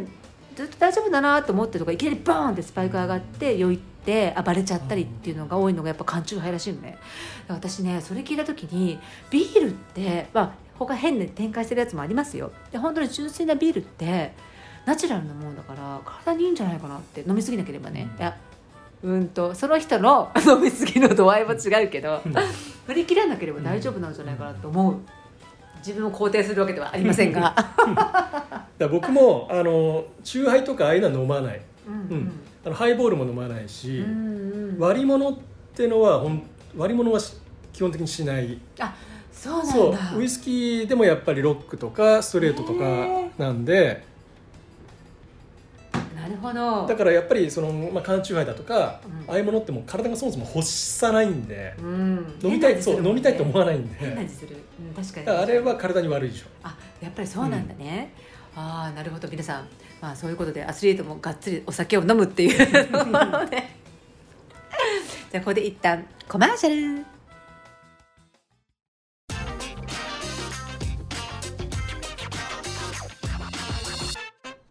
[0.54, 6.98] ずっと大丈夫だなと思ってるとかいきなりボーンってスパイク上がって酔いって暴れちゃったりっていうのが多いのがやっぱ缶中杯らしいのね
[7.48, 8.98] 私ねそれ聞いた時に
[9.30, 12.50] ビールってまあ他変で展開してるやつもありますよ。
[12.72, 14.32] で本当に純粋なビールって
[14.86, 18.36] ナチュラルなものだから体にいいんじゃないかなって飲みすぎなければね、いや
[19.02, 22.20] うんとその人の 飲みすぎの度合いも違うけど
[22.86, 24.96] 振り切らなければ大丈夫なんじゃないかなと思う
[25.84, 27.54] 自分を肯定するわけではありませんが。
[28.78, 31.60] だ僕もあのチューハイとかああいうのは飲まない。
[31.86, 32.32] うんうん。
[32.64, 34.78] あのハイボールも飲まないし、うんうん。
[34.78, 35.36] 割り物っ
[35.74, 36.42] てのはほん
[36.76, 37.34] 割り物はし
[37.72, 38.58] 基本的にしない。
[38.80, 38.94] あ
[39.30, 39.72] そうなんだ。
[39.72, 40.20] そう。
[40.20, 44.04] ウイスキーでもやっぱりロックとかストレートとかへなんで
[46.24, 46.86] なるほど。
[46.86, 49.30] だからやっぱりその、まあ、缶チューハイだとか、うん。
[49.30, 52.38] ああいうものってもう体がそもそも欲さないんで、うん。
[52.42, 53.94] 飲みたいそう飲みたいと思わないんで。
[53.96, 55.38] 変な味する、うん、確かに。
[55.38, 56.46] あれは体に悪いでしょ。
[56.62, 58.14] あやっぱりそうなんだね、
[58.56, 59.28] ああなるほど。
[59.28, 59.68] 皆さん
[60.00, 62.86] まあそういうことでアスリートもがっつりお酒を飲むっていう。
[62.86, 63.62] ところで
[65.30, 67.04] じゃあここで一旦コマーシャル。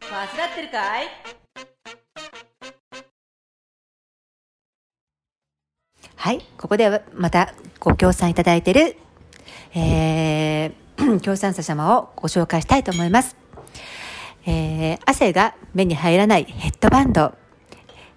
[0.01, 1.22] 忘らってるかい？
[6.23, 8.95] はいここではまたご協賛いただいている
[9.75, 13.35] えー、 協賛者様をご紹介したいと思います。
[14.45, 17.33] えー、汗が目に入らないヘッドバンド、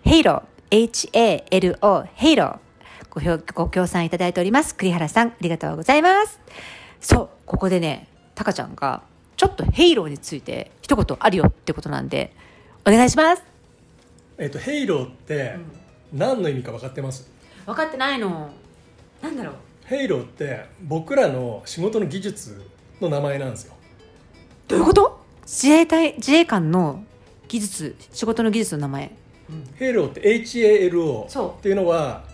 [0.05, 2.59] ヘイロー、H-A-L-O、ヘイロー。
[3.11, 4.77] ご評ご協賛いただいております。
[4.77, 6.39] 栗原さん、ありがとうございます。
[7.01, 9.03] そう、ここでね、タカちゃんが、
[9.37, 12.33] ちょっとヘイローについて一言あるよってことなんで、
[12.87, 13.43] お願いします。
[14.39, 15.57] えっとヘイローって
[16.13, 17.29] 何の意味か分かってます、
[17.67, 18.51] 分かってないの。
[19.21, 19.55] なんだろう。
[19.85, 22.63] ヘイローって僕らの仕事の技術
[23.01, 23.75] の名前なんですよ
[24.67, 25.21] どういうこと？
[25.43, 27.05] 自衛隊、自衛官の
[27.47, 29.13] 技術、仕事の技術の名前。
[29.77, 32.25] ヘイローって HALO そうっていうのは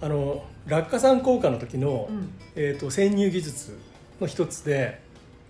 [0.00, 3.78] あの落下傘降下の時の、うんえー、と潜入技術
[4.18, 5.00] の一つで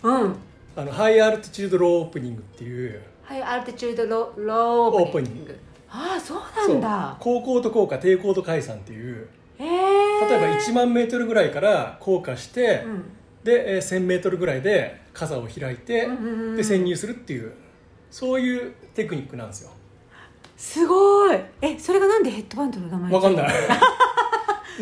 [0.03, 0.37] うん。
[0.75, 5.57] あのハイアルティチュードローオープニングっていうはい、アルティチュードロローオープニング
[5.91, 7.17] ああ、そうそうんなだ。
[7.21, 9.29] 高高度降下低高度解散っていう
[9.59, 9.69] へえ。
[10.29, 13.05] 例えば1万メートルぐらいから降下して、うん。
[13.45, 17.53] でえー1000メートルぐらいで傘を開いて、うんうんうんで潜入するっていう
[18.11, 19.71] そういうテクニックなんですよ
[20.57, 21.39] すごい。
[21.63, 23.55] え、それがなんでヘッドバンドの名前わかんない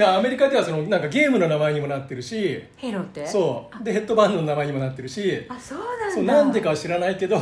[0.05, 3.27] アメリカではそのなんかゲームの名前にもなってるしヘイローって？
[3.27, 6.15] そうでヘッドバンドの名前にもなってるしあ、そうなんだ。
[6.15, 7.37] そうなんでかは知らないけど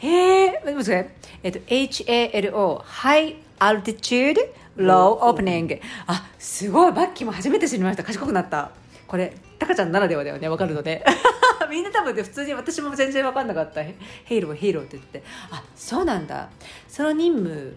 [0.00, 0.52] へえ。
[0.52, 1.10] 待ってください。
[1.42, 4.36] えっと、HALO、ハイ altitude
[4.76, 8.04] low opening あすごいバッキーも初めて知りました。
[8.04, 8.70] 賢くなった。
[9.06, 10.48] これタカちゃんならではだよね。
[10.48, 11.04] 分かるので。
[11.70, 13.82] みんな多分ね普通に私も全然分かんなかった。
[13.82, 13.94] ヘ
[14.24, 15.22] ヘイローヘイローって言って。
[15.50, 16.48] あそうなんだ。
[16.88, 17.76] その任務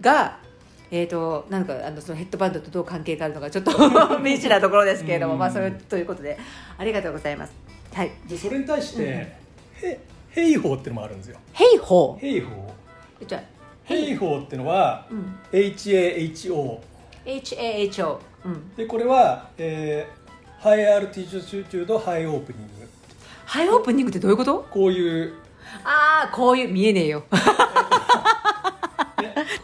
[0.00, 0.38] が
[0.90, 3.70] えーと、なんかあのそのヘッドバンドとどう関係があるのかちょっと
[4.20, 6.38] 未知なところですけれども、まあ、それということで。
[6.76, 7.54] ありがとうございます。
[7.94, 9.02] はい、でそれに対して、
[9.82, 10.00] へ
[10.34, 11.36] ヘイホーっていうのもあるんですよ。
[11.52, 12.72] ヘイホーヘイホー
[13.26, 13.42] じゃあ
[13.84, 15.38] ヘイホーっていうのは、うん。
[15.52, 16.78] HAHO
[17.24, 22.88] HAHO、うん、でこれは、えー、 High Altitude High Opening。High
[23.44, 24.66] Opening ってどういうこと？
[24.70, 25.34] こういう。
[25.84, 27.20] ああこういう見えねえよ。
[27.20, 27.26] ね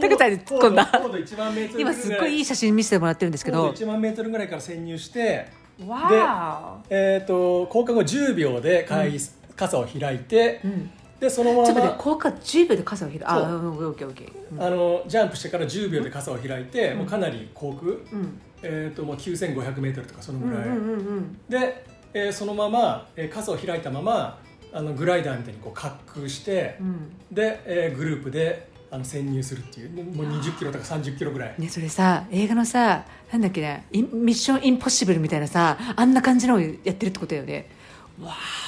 [0.00, 0.86] タカちゃんに突っ込んだ。
[0.86, 3.62] 高度高度1万メートルぐら今すっごいいい写真見せてもらってるんですけど。
[3.68, 5.46] 高度1万メートルぐらいから潜入して
[5.86, 9.12] わえー、と降下後10秒で開、
[9.58, 10.90] 傘を開いて、ーうん。
[11.20, 13.42] でそのまちょっと待っまて効果10秒で傘を開くあそう。
[13.42, 18.40] うんのジャンプしてから10秒で傘を開いて、もうかなり航空、うん。
[18.62, 20.64] えー、ともう9500メートルとかそのぐらい、
[21.48, 21.84] で、
[22.14, 24.40] えーそのまま、えー傘を開いたまま
[24.72, 27.16] あのグライダーみたいにこう滑空して、うん。
[27.32, 29.90] で、えーグループであの潜入するっていう。
[29.90, 37.68] もう20キロとか30キロぐらい、ねそれさ映画のさなんだっけなインミッションインポッシブルみたいなさあんな感じのをやってるってことだよね。
[38.22, 38.67] わあ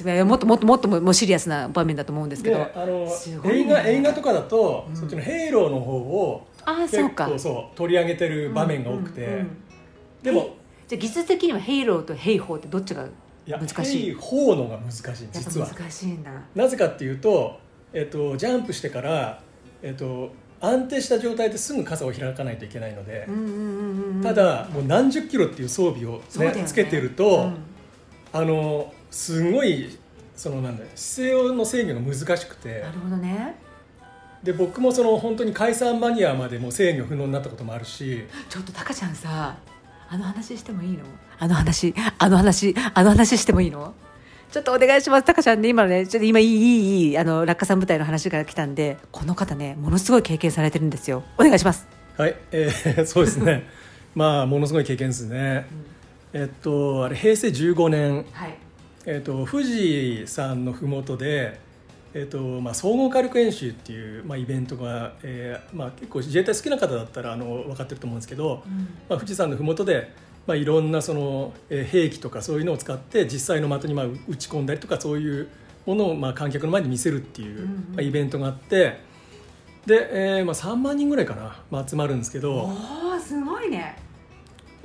[0.00, 3.06] すごいもっともっともっともシリアスな場面だと思うんですけでどあの
[3.52, 4.96] 映画映画とかだと、うん。
[4.96, 9.56] そっちのヘイローの方をああ結そうそう取り上げてる場面が多くて、うんうんうん
[10.22, 10.50] でも
[10.86, 13.06] じゃあ技術的にはヘイローとヘイホーってどっちが
[13.46, 14.02] 難しい？
[14.02, 15.66] ヘイホーのが難しい実は。
[15.68, 16.30] ぱ難しいんだ。
[16.54, 17.58] なぜかっていうと、
[17.94, 19.40] えっと、ジャンプしてから、
[19.82, 20.30] えっと、
[20.60, 26.64] 安定した状態ですぐ傘を開かないといけないのでうん、うんうんうんただもう何十キロっていう装備を、ねね。
[26.66, 27.56] つけてると、うん。
[28.34, 29.98] あのすごい
[30.36, 32.80] そのなんだ姿勢の制御が難しくて。
[32.80, 33.56] なるほどね。
[34.42, 38.24] で僕もその本当に解散マニアまでもう制御不能になったこともあるし。
[38.48, 39.56] ちょっとタカちゃんさ
[40.08, 41.04] あの話してもいいの？
[41.38, 43.94] あの話あの話あの話してもいいの？
[44.50, 45.24] ちょっとお願いします。
[45.24, 51.22] タカちゃんね今のねちょっと今いいいいいいあの落下さん舞台の話が来たんでこの方ねものすごい経験されてるんですよ。
[51.38, 51.86] お願いします。
[52.16, 53.68] はい、えー そうですね。
[54.14, 55.66] まあものすごい経験ですね、
[56.32, 58.24] えっとあれ平成15年。
[58.32, 58.56] はい
[59.06, 61.58] えー、と富士山の麓で、
[62.12, 68.62] えーとまあ、総合火力演習っていう、まあ、イベントが、えーまあ、結構自衛隊好きな方だったらあの分かってると思うんですけど、
[69.08, 70.12] まあ、富士山の麓で、
[70.46, 75.48] まあ、いろんなその、えー兵器とかそういうのを使って実際の的にまあ打ち込んだりとかそういう
[75.86, 77.68] ものをまあ観客の前で見せるっていう、うんうん。
[77.68, 79.00] まあ、イベントがあって
[79.86, 82.52] で、えーまあ、3万人ぐらいかな、まあ、集まるんですけど。
[82.54, 83.96] おおすごいね。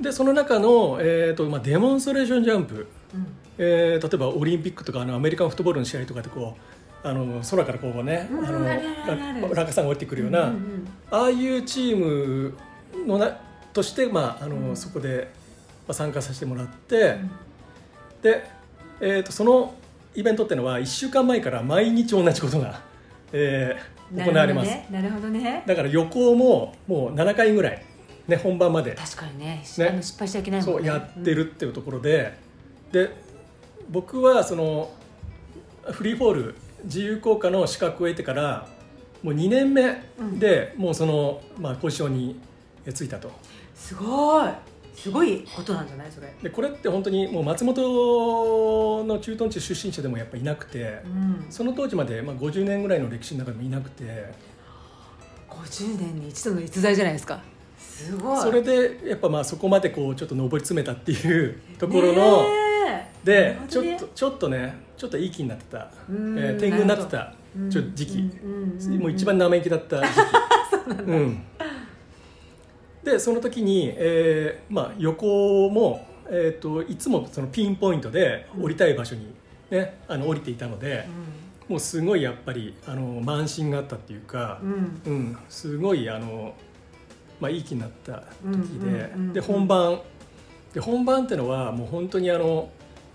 [0.00, 3.26] でその中の、えーとまあ、デモンストレーションジャンプ、うん
[3.58, 6.56] えー例えばオリンピックとかあのアメリカンフットボールの試合とかでこ
[7.04, 12.54] うあの空からこうね、うんあの落下さんが降りてくるような、うんうんああいうチーム
[13.06, 13.38] のな
[13.72, 14.76] として、まああのうん。
[14.76, 15.30] そこで、
[15.86, 17.16] まあ、参加させてもらって、
[18.22, 18.42] で、
[19.00, 19.74] えー、とその
[20.16, 22.80] イベントっていうのは1週間前から毎日同じことが、
[23.32, 25.42] えー行われます、なるほどね。
[25.42, 25.64] なるほどね。
[25.66, 27.84] だから予行ももう7回ぐらい、
[28.28, 28.94] ね、本番まで。
[28.94, 29.64] 確かにね。
[29.78, 29.98] ね。
[30.00, 30.78] 失敗しちゃいけないもんね。
[30.78, 32.38] そうやってるっていうところで、
[32.92, 33.10] で
[33.90, 34.90] 僕はその
[35.92, 38.68] フリーフォール自由降下の資格を得てから
[39.22, 40.02] もう2年目
[40.38, 42.40] でもうその、まあ、ポジションに
[42.84, 43.30] えついたと。
[43.74, 44.50] すごい。
[44.94, 46.10] すごいことなんじゃない？
[46.10, 46.32] それ。
[46.42, 51.46] でこれって本当にもう松本の駐屯地出身者でもやっぱいなくてうん。
[51.50, 54.32] その当時まで、まあ、50年ぐらいの歴史の中でもいなくて。
[55.50, 57.40] 50年に一度の逸材じゃないですか。
[57.78, 58.40] すごい。
[58.40, 62.42] それでやっぱまあそこまでこうちょっと上り詰めたっていうところの。
[62.42, 62.65] ねえ
[63.24, 67.18] でちょっとちょっとねちょっといい気になってた、えうんー天狗になってた。
[67.18, 70.10] うんちょっと時期、うんうんうんもう一番生意気だった時期。
[71.08, 71.42] うん
[73.02, 79.32] でその時に、えーまあ、予行も、えー、といつもそのピンポイントで降りたい場所に、
[79.70, 81.06] ね、あの降りていたので、
[81.68, 85.00] もうすごいやっぱりあの慢心があったっていうかう、ん。
[85.06, 85.38] うん。
[85.48, 86.54] すごいあの、
[87.40, 89.32] まあ、いい気になった時で、うんうんうんうん。
[89.32, 90.00] で本番。
[90.74, 92.68] で本番ってのはもう本当にあの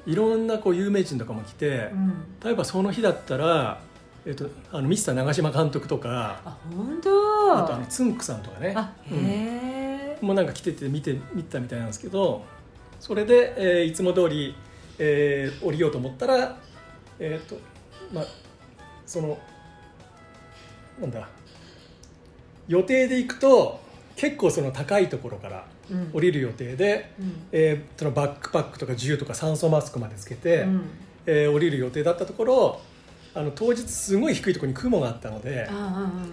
[0.05, 2.13] いろんなこう有名人とかも来て、うん。
[2.43, 3.79] 例えばその日だったら、
[4.25, 7.57] えっとあのミスター長嶋監督とかあ本当？
[7.57, 8.73] あとあのつんくさんとかね。
[8.75, 12.43] あへえうんもうなんか来てて見て見てたみたいなんですけど
[12.99, 14.55] それで、えーいつも通り、
[14.99, 16.57] えー降りようと思ったら
[17.19, 17.57] えっ、と
[18.13, 18.25] まあ
[19.07, 19.39] その
[20.99, 21.27] なんだ
[22.67, 23.79] 予定で行くと
[24.15, 25.70] 結構その高いところからうん
[26.13, 27.33] 降りる予定で、うん。
[27.51, 30.89] えーそのバックパックとか銃とか酸素マスクまでつけて、うん。
[31.25, 32.81] えー降りる予定だったところ、
[33.33, 35.69] あの当日すごい低いところに雲があったので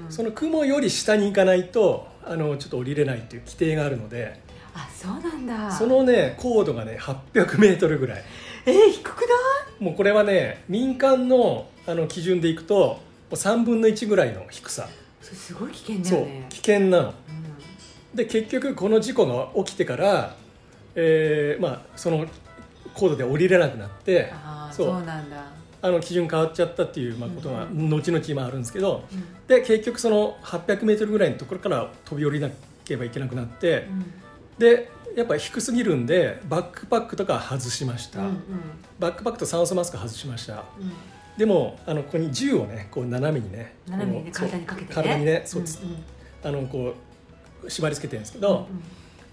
[0.09, 4.41] その雲より下に行かないとあのちょっと降りれないっていう規定があるので
[4.75, 5.71] あそうなんだ。
[5.71, 8.25] そのね高度がね800メートルぐらい。
[8.67, 9.27] えー、低くな
[9.81, 9.85] い？
[9.85, 13.01] もうこれはね民間のあの基準でいくとも
[13.31, 14.89] う3分の1ぐらいの低さ。
[15.23, 17.09] すごい危険だそうよね危険なの。
[17.09, 17.15] うん
[18.15, 20.37] で結局この事故が起きてから、
[20.95, 22.27] えーまあ、その
[22.95, 25.45] 高度で降りれなくなってああそそううなんだ。
[25.81, 29.47] あの基準変わっちゃったっていう、まあ、ことがうん後々今あるんですけど、うん。
[29.47, 32.49] で結局その 800m ぐらいのところから飛び降りな
[32.85, 33.87] ければいけなくなって、
[34.59, 38.35] でやっぱり低すぎるんでバックパックとか外しました、うんうん。
[38.99, 40.65] バックパックと酸素マスク外しました。
[40.81, 40.93] うん。
[41.37, 44.95] でもあのここに銃をねこう斜めにね斜めにね体にかけてね。
[44.95, 46.03] 体にねそうつんん。
[46.43, 46.95] あのこう
[47.67, 48.65] 縛り付けてるんですけど、うんうん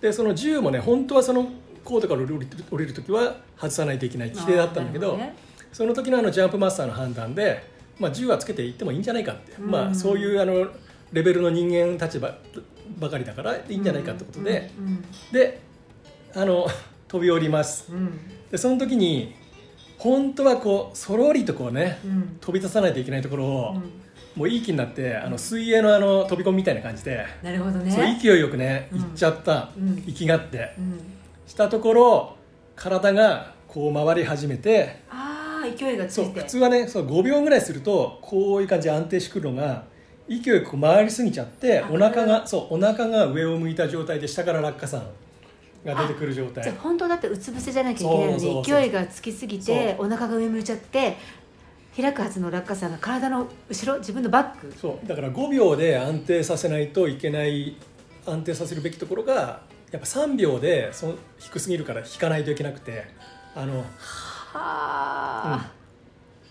[0.02, 1.50] でその銃もね本当はその
[1.84, 5.36] コードから降りる降りる時は外さないといけない規定だったんだけどね。
[5.72, 7.64] その時のあのジャンプマスターの判断で、
[8.00, 10.70] まあ、銃はつけていってもいいんじゃないかって、うんまあ、そういうあの
[11.12, 12.34] レベルの人間立場
[12.98, 15.04] ばかりだからいいんじゃないかってことで、うん。
[15.32, 15.60] で
[16.34, 16.68] あの
[17.08, 17.92] 飛び降ります。
[17.92, 18.20] うん。
[18.52, 19.36] でその時に
[19.98, 22.38] 本当はこうそろりとこうねうん。
[22.40, 24.05] 飛び出さないといけないところを、うん
[24.36, 27.92] もういい気になってあの水泳のあの飛び込みみたいな感じで、なるほどね。
[27.92, 29.00] そう勢いよくねうん。
[29.00, 30.04] 行っちゃった、うん。
[30.06, 30.74] 息がって。
[30.78, 31.00] うん。
[31.48, 32.36] したところ
[32.76, 39.84] 体がこう回り始めてああ勢いがつそういて普通はねそう5秒ぐらいするとこういう感じで安定してくるのが
[40.28, 45.04] 勢いよく回りすぎちゃってあお腹がそうお腹が上を向いた状態で下から落下傘
[45.86, 51.18] が出てくる状じゃ態あ本当だってうつ伏せじゃなきゃいけないのにそうそうそう勢いがつきすぎてお腹が上向いちゃって
[51.96, 54.74] 開くはずの落下傘が体の後ろ自分のバック。
[54.80, 55.08] そう。
[55.08, 57.78] だから5秒で安定させないといけない
[58.26, 63.06] 安定させるべきところがやっぱ3秒でその低すぎるから引かないといけなくて
[63.56, 63.86] あの
[64.54, 65.72] は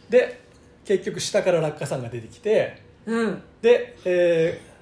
[0.09, 0.41] で
[0.85, 3.43] 結局下から落下傘が出てきてあうん。
[3.61, 4.75] で、えー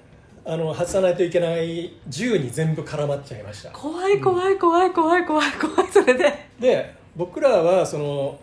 [0.45, 3.69] あの外さないといけない銃に全部絡まっちゃいました。
[3.71, 6.49] 怖い怖い怖い怖い怖い怖いそれで。
[6.59, 8.37] で僕らはその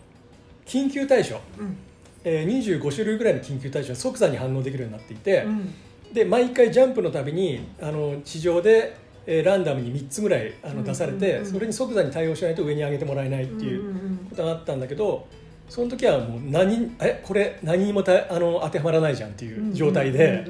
[0.65, 1.77] 緊急対処、うん
[2.23, 5.73] えー25種類ぐらいの緊急対処が即座に反応できるようになっていて、うん。
[6.13, 8.95] で毎回ジャンプのたびにあの地上で、
[9.25, 15.27] えーランダムに3つぐらいあの出されて、それに即座に対応しないと上に上げてもらえないっていうことがあったんだけど
[15.69, 20.45] その時はもう何えこれ何にもたあの当てはまらないじゃんっていううん状態で、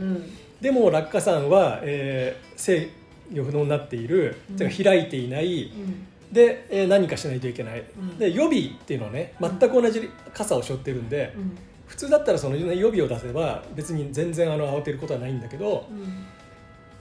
[0.62, 2.90] でも落下傘は、えー制
[3.36, 4.58] 御不能になっている、うん。
[4.58, 5.64] てか開いていない。
[5.64, 8.18] うんで、えー何かしないといけない、ん。
[8.18, 11.58] で予備っていうのはね全く同じ傘を背負ってるんで、うん。
[11.88, 16.26] 普通だったらその予備を出せば別に全然あの慌てることはないんだけど、うん。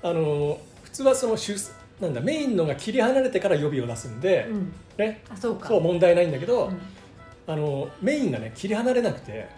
[0.02, 1.54] あの普通はその主
[2.00, 4.72] なんだメインのが切り離れてから予備を出すんで、うん。
[4.98, 6.80] ね、あそう問題ないんだけど、うん。
[7.46, 9.48] あのメインがね切り離れなくて。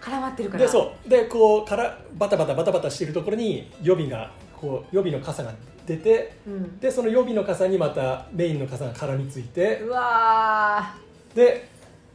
[0.00, 0.64] 絡まってるから。
[0.64, 1.08] でそう。
[1.08, 5.52] でこうからバタバタバタバタしているところに予備がこう予備の傘が
[5.86, 6.78] 出てうん。
[6.78, 10.94] でその予備の傘にまたメインの傘が絡みついてうわ
[11.34, 11.68] で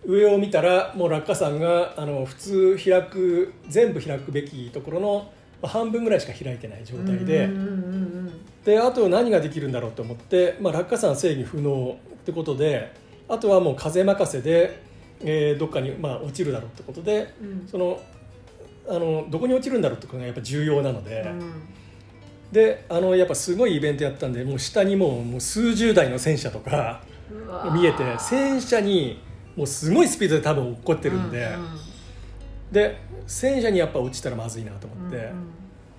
[0.06, 7.50] 上を見たらもう落下傘があの普通開く全部開くべきところのまあ半分ぐらいしか開いてない状ー態で。
[8.66, 12.92] であと何ができるんだろうと思って、まあ、落下傘は制御不能ってことで
[13.28, 14.84] あとはもう風任せで、
[15.22, 17.68] えーどっかに、まあ、落ちるだろうってことでうん。
[17.68, 18.00] その
[18.88, 21.54] あのどこに落ちるんだろうってことがやっぱ重要なので、うん
[22.52, 27.02] であのやっぱすごいイベントやったんでもう下にもうもう数十台の戦車とか
[27.74, 29.22] 見えて戦車に
[29.56, 31.80] もうすごいスピードで多分落っこってるんで、うん
[32.72, 35.50] で戦車にやっぱ落ちたらまずいなと思って、うん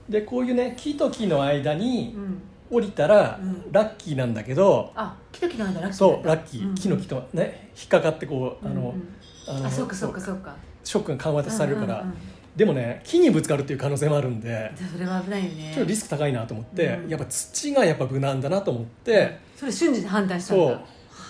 [0.08, 2.22] でこういうね木と木の間にうん。
[2.22, 2.42] うん
[2.72, 3.72] 降りたらうん。
[3.72, 9.56] ラッキーなんだけど、あ木と木なんだラッキーそうラッキー、うん木の木とね引っかかってこうあの、うんうん。
[9.58, 10.54] あのあそうかそうかそうか。
[10.84, 12.16] ショックが緩和されるから、うんうんうん
[12.56, 15.70] でもね木にぶつかるっていう可能性もあるんでそれは危ないよね。
[15.72, 17.08] ちょっとリスク高いなと思って、うん。
[17.08, 20.64] やっぱ土がやっぱ無難だなと思って、それ瞬時に判断したんだ。
[20.64, 20.74] そう。
[20.74, 20.80] は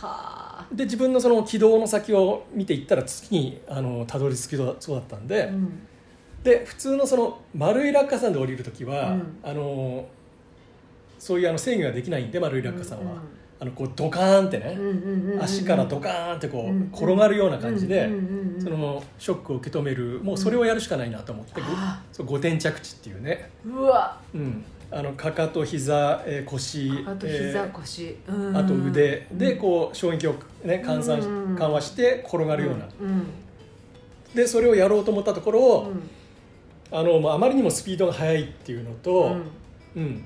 [0.02, 0.66] あ。
[0.72, 5.78] で自分のその軌道の先を見ていったら月にあのたどり着きそうだったんで、うん。
[6.42, 9.38] で普通のその丸い落下傘で降りる時は、うん。
[9.42, 10.08] あの
[11.18, 13.18] そういうあの制御ができないんで丸い落下傘は、うん
[13.62, 14.78] あのこうドカーンってね、
[15.38, 18.08] 足からドカーンってこう、うん転がるような感じで、
[18.58, 22.00] そのショックを受け止めるもうそれをやるしかないなと思って、ごあ。
[22.10, 24.18] そう5点着地っていうね、うわ。
[24.34, 28.16] うん、あのかかと膝、えー腰あと膝えー腰。
[28.26, 28.56] うん。
[28.56, 29.26] あと腕。
[29.32, 30.32] でこう衝撃を、
[30.64, 33.26] ね、換算緩和して転がるような、うん。
[34.34, 36.98] でそれをやろうと思ったところを、うん。
[36.98, 39.36] あのあまりにもスピードが速いっていうのと、
[39.94, 40.02] うん。
[40.02, 40.24] うん。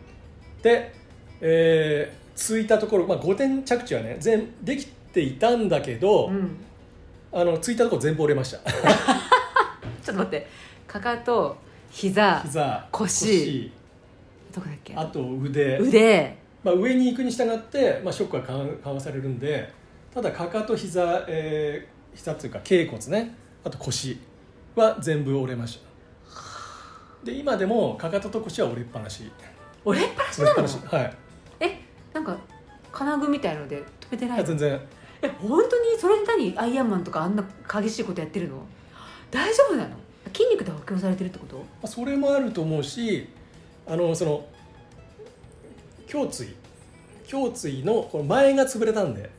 [0.62, 0.94] で、
[1.40, 6.56] えーついたところ、まあ、5点着地はね全できていたんだけど、うん。
[7.32, 8.58] あのついたところ全部折れました。
[8.70, 10.46] ちょっと待って。
[10.86, 11.56] かかと
[11.90, 13.72] 膝膝腰
[14.54, 14.94] どこだっけ？
[14.94, 15.78] あと腕。
[15.78, 16.36] 腕。
[16.62, 19.70] まあ、上に行くに従って、まあ、ショックは緩緩和されるんで
[20.14, 23.34] ただかかと膝、えー、膝っていうか頸骨ね。
[23.64, 24.18] あと腰
[24.74, 25.84] は全部折れました。
[27.24, 29.30] で今でもかかとと腰は折れっぱなし。
[29.84, 30.88] 折れっぱなしなの？
[30.98, 31.02] はい。
[31.04, 31.16] え
[32.14, 32.38] なんか
[32.90, 34.44] 金具みたいので止めてないの？
[34.44, 34.80] いや全然。
[35.20, 38.64] え本当にそれで何アイアンマンとかあんな激しいことやってるの？
[39.30, 39.96] 大丈夫なの？
[40.32, 41.58] 筋肉で補強されてるってこと？
[41.58, 43.28] まあそれもあると思うし
[43.86, 44.46] あのその
[46.12, 46.54] 胸椎。
[47.32, 49.30] 胸椎のこの前が潰れたんで、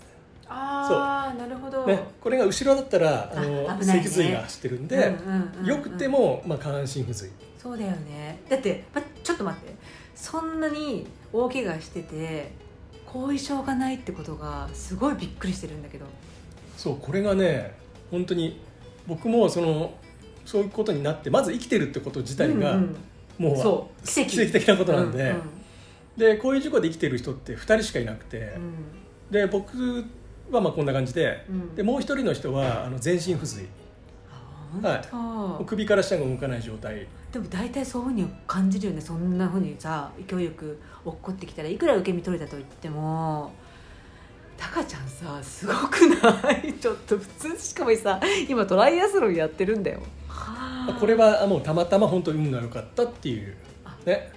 [0.47, 3.85] ああなるほど、ね、これが後ろだったらあのあね。
[3.85, 7.29] 脊髄が走ってるんで、うんうんうんうんよくても、まあ、下半身不随。
[7.61, 8.39] そうだよね。
[8.49, 9.75] だって、ま、ちょっと待って。
[10.15, 12.51] そんなに大怪我してて
[13.15, 16.05] 後遺症がないってことがすごいびっくりしてるんだけど。
[16.75, 17.73] そうこれがね
[18.11, 18.59] 本当に
[19.07, 19.93] 僕もその
[20.45, 22.95] そういうことになってまず生きてるってこと自体が、うんうん
[23.37, 24.49] もう奇跡。
[24.49, 25.41] 的なことなんで、うん
[26.17, 29.31] でこういう事故で生きてる人って2人しかいなくて、うん。
[29.31, 30.05] で僕
[30.49, 31.75] はまあこんな感じで,、うん。
[31.75, 33.65] でもう一人の人はあの全身不随。
[33.65, 33.67] あ
[34.81, 35.65] はい。
[35.65, 37.07] 首から下が動かない状態。
[37.31, 39.01] でも大体そういうふうに感じるよね。
[39.01, 43.53] そんなふうにさ勢いよく落っこってきたらいくら受け身取れたと言っても。
[44.57, 46.73] タカちゃんさすごくない？
[46.73, 49.99] ちょっと普通しかもさ今トライアスロンやってるんだよ。
[50.29, 53.53] はあこれはあもうたまたま本当に運が良かったっていう。
[53.83, 54.31] あね。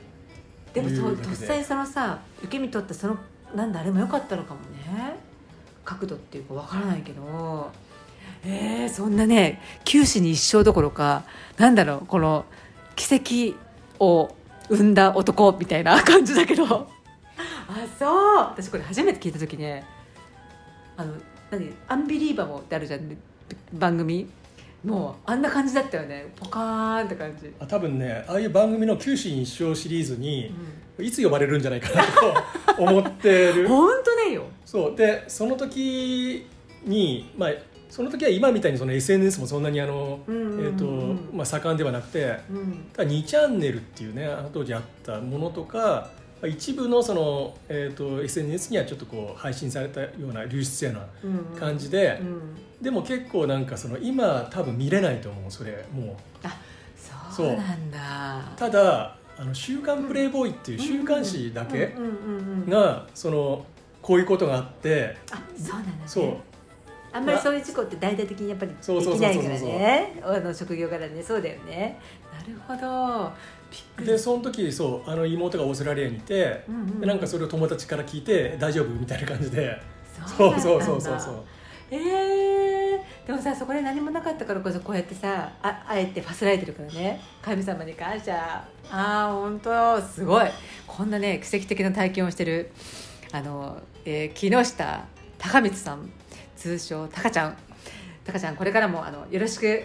[0.74, 3.16] でもそうとっさにそのさ受け身取ったその
[3.54, 5.16] なんだあれも良かったのかもね。
[5.84, 7.70] 角度っていうかわからないけど
[8.44, 11.24] えー、そんなね九死に一生どころか
[11.56, 12.44] なんだろうこの
[12.96, 13.56] 奇跡
[14.04, 14.34] を
[14.68, 16.64] 生んだ男みたいな感じだけど。
[17.68, 18.36] あそう。
[18.38, 19.84] 私これ初めて聞いた時ね
[20.96, 21.14] あの
[21.50, 23.16] 何アンビリーバボーってあるじゃん
[23.72, 24.28] 番組。
[24.84, 26.26] もうあんな感じだったよね。
[26.36, 30.54] ポカーンって感じ、あ多分ねああいう番組の「九死に一生」シリーズに
[30.96, 32.34] ういつ呼ばれるんじゃないかなと
[32.82, 33.64] 思ってる。
[33.64, 34.44] ん、 本当だよ。
[34.64, 34.96] そう。
[34.96, 36.46] でその時
[36.84, 37.50] にまあ
[37.90, 40.66] その時は今みたいにその SNS もそんなにあの、うんうんうんうん。
[40.66, 42.86] えーとまあ、盛んではなくてうん。
[42.92, 46.10] ただ2チャンネルっていうね当時あったものとかま
[46.44, 52.40] あ一部のその、えー、と SNS にはちょっとこう配信されたような流出やなうん感じで、うん。
[52.82, 56.16] でも結構なんかその今多分見れないと思うそれもう。
[57.32, 57.56] そう。
[57.56, 58.52] なんだ。
[58.56, 62.70] ただあの「週刊プレイボーイ」っていう週刊誌だけうんうんうんうん。
[62.70, 63.64] がその
[64.02, 66.02] こういうことがあってあそうなんだね。
[66.06, 66.36] そう
[67.12, 70.20] あんまりそういう事故って大々的にやっぱりできないからね。
[70.22, 71.22] あの職業柄ね。
[71.22, 71.98] そうだよね。
[72.32, 73.30] なるほ
[73.96, 74.04] ど。
[74.04, 79.80] でその時そうあの妹がオーストラリアにいて、うんうんなんかそれを友達から聞いて大丈夫みたいな感じで。
[80.36, 81.44] そうそうそうそうそう
[81.90, 87.20] えー、でもさそこで何もなかったからこそこうやってさああえてファスられてるからね。
[87.40, 88.64] 神様に感謝。
[88.90, 90.00] ああ本当。
[90.02, 90.46] すごい。
[90.86, 92.70] こんなね奇跡的な体験をしてる
[93.32, 95.06] あの、えー木下
[95.38, 96.10] 高光さん
[96.58, 97.56] 通称タカちゃん。
[98.24, 99.84] タカちゃんこれからもあのよろしく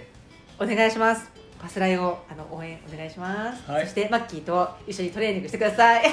[0.59, 1.30] お願いします。
[1.59, 3.84] ファスライをあの応援お願いします、はい。
[3.84, 6.05] そしてマッキーと一緒にトレーニングしてください。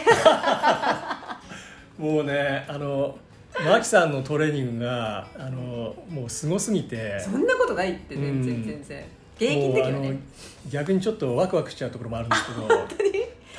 [1.98, 3.16] もうねあの
[3.64, 7.18] マキさんのトレーニングがあのもうすごすぎて。
[7.20, 8.64] そんなことないって全然うん。
[8.66, 9.04] 全然
[9.36, 10.18] 現役の時ね。
[10.70, 12.68] 逆にちょっとワクワクしちゃうところもあるんですけど。
[12.68, 12.86] 多分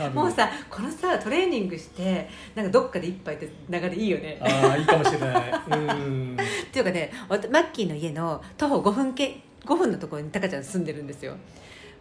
[0.09, 4.39] もうさこのさトレーニングしてなんかどっかで一杯って流れいいよね。
[4.41, 5.51] ああいいかもしれない。
[5.71, 6.37] うん。
[6.37, 6.37] っ
[6.71, 11.35] ていうかねマッキーの家の徒歩5分け5分のところにタカちゃん住んでるんですよ。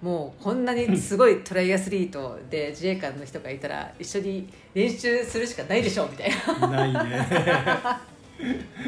[0.03, 6.31] もうこんなにすごいトライアスリートで 自衛官の人がいたら一緒に練習するしかないでしょみたい
[6.61, 6.69] な。
[6.69, 7.29] ないね。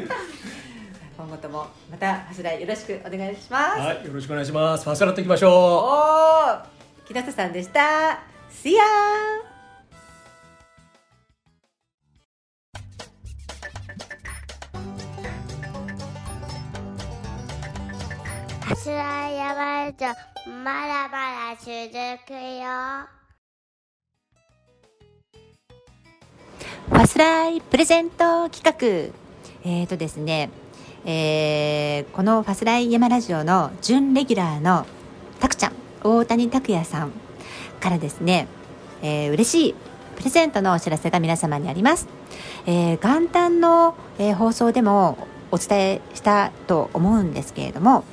[1.15, 4.83] 今後ともまた走らいよろしくお願いします、はいよろしくお願いします。
[4.83, 5.51] ファストラっていきましおょ
[5.85, 8.83] お木下さんでした See ya!
[18.65, 20.05] 柱山町
[20.63, 21.17] まだま
[21.49, 21.67] だ続
[22.25, 23.07] くよ
[26.89, 29.13] ファスライプレゼント企画
[29.65, 30.49] えーとですね、
[31.05, 34.85] えーこのファスライ山ラジオの準レギュラーの
[35.39, 35.73] たくちゃん
[36.03, 37.11] 大谷拓也さん
[37.83, 38.47] からですね、
[39.01, 39.75] えー嬉しい
[40.15, 42.07] プレゼントのお知らせが皆様にあります、
[42.65, 48.05] えー元旦の、えー放送でもお伝えしたと思うんですけれども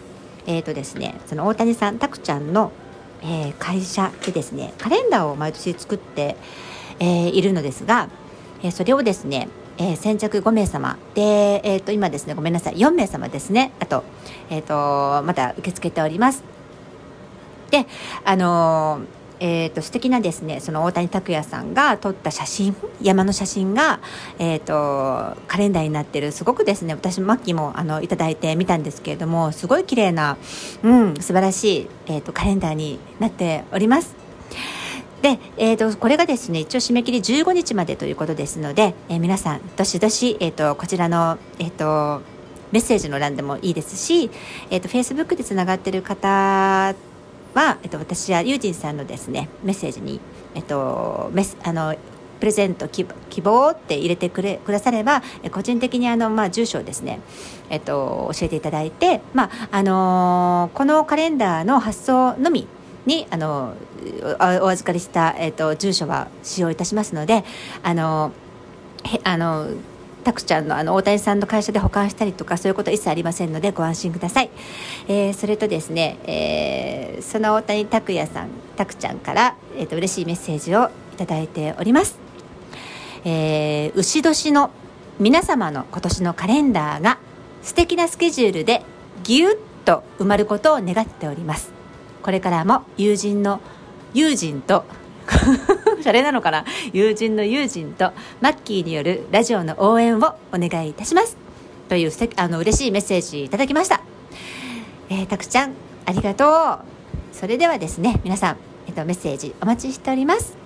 [0.47, 2.73] えーとですねその大谷さんたくちゃんの、
[3.23, 6.37] えー会社でですねカレンダーを毎年作って、
[6.99, 8.09] えーいるのですが、
[8.65, 9.49] えーそれをですね、
[9.79, 14.03] えー先着5名様で、えー、と今ですねごめんなさい4名様ですねあと,、
[14.51, 16.43] えー、とまだ受け付けております。
[17.71, 17.87] で
[18.25, 24.01] あのーえー、と素敵なですねその大谷拓也さんが撮った写真山の写真が、
[24.39, 30.37] えー、とカレンダーになってるすごくですね私マッキーもあのいただいてみたんですけれどもすごい綺麗な、
[30.83, 34.15] うん、素晴らしい、えー、とカレンダーになっております。
[35.23, 42.23] で、えーと、これがですね一応締め切り15日までということですので、えー、皆さんどしどし、えーと、こちらの、えーと、
[42.73, 44.31] メッセージの欄でもいいですし、
[44.71, 46.95] えー、と Facebook でつながっている方
[47.55, 50.21] は、えっと、私やユージンさんのですねメッセージに、
[50.55, 51.95] えっと、メスあの
[52.39, 53.05] プレゼント希
[53.43, 55.23] 望って入れてくれくだされば
[55.53, 57.21] 個人的にあの、まあ、住所をですね、
[57.69, 62.67] えっと、教えていただいて、まああのー、このカレンダーの発送のみ
[63.05, 63.75] にあの
[64.63, 67.45] お預かりした、えっと、住所は使用いたしますので
[67.83, 68.33] あの
[69.25, 69.69] あの
[70.25, 74.51] タクちゃんのあの大谷さんの会社で保管したりとかそういうことは一切ありませんのでご安心ください、
[75.09, 82.19] えー、それとですね、えー、その大谷拓也さんタクちゃんから、えーと、嬉しいメッセージをいただいております、
[83.25, 84.71] えー、牛年の
[85.19, 87.19] 皆様の今年のカレンダーが
[87.63, 88.83] 素敵なスケジュールで
[89.23, 91.73] ぎゅっと埋まることを願っております。
[92.23, 93.61] これからも友人の
[94.15, 94.85] 友人と
[96.03, 96.65] シャレなのかな？
[96.93, 101.37] 友人の友人とマッキーによるラジオの応援をお願いいたします。
[101.89, 104.01] というあの嬉しいメッセージいただきました、
[105.09, 105.73] えー、たくちゃん
[106.07, 106.79] ありがとう。
[107.33, 108.57] それではですね皆さん、
[108.87, 110.57] えっと、メッセージお待ちしております、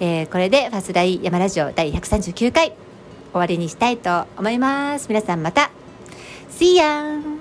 [0.00, 2.76] えー、これでファスライ山ラジオ第139回終
[3.34, 5.06] わりにしたいと思います。
[5.08, 5.70] 皆さんまた。
[6.50, 7.35] See ya!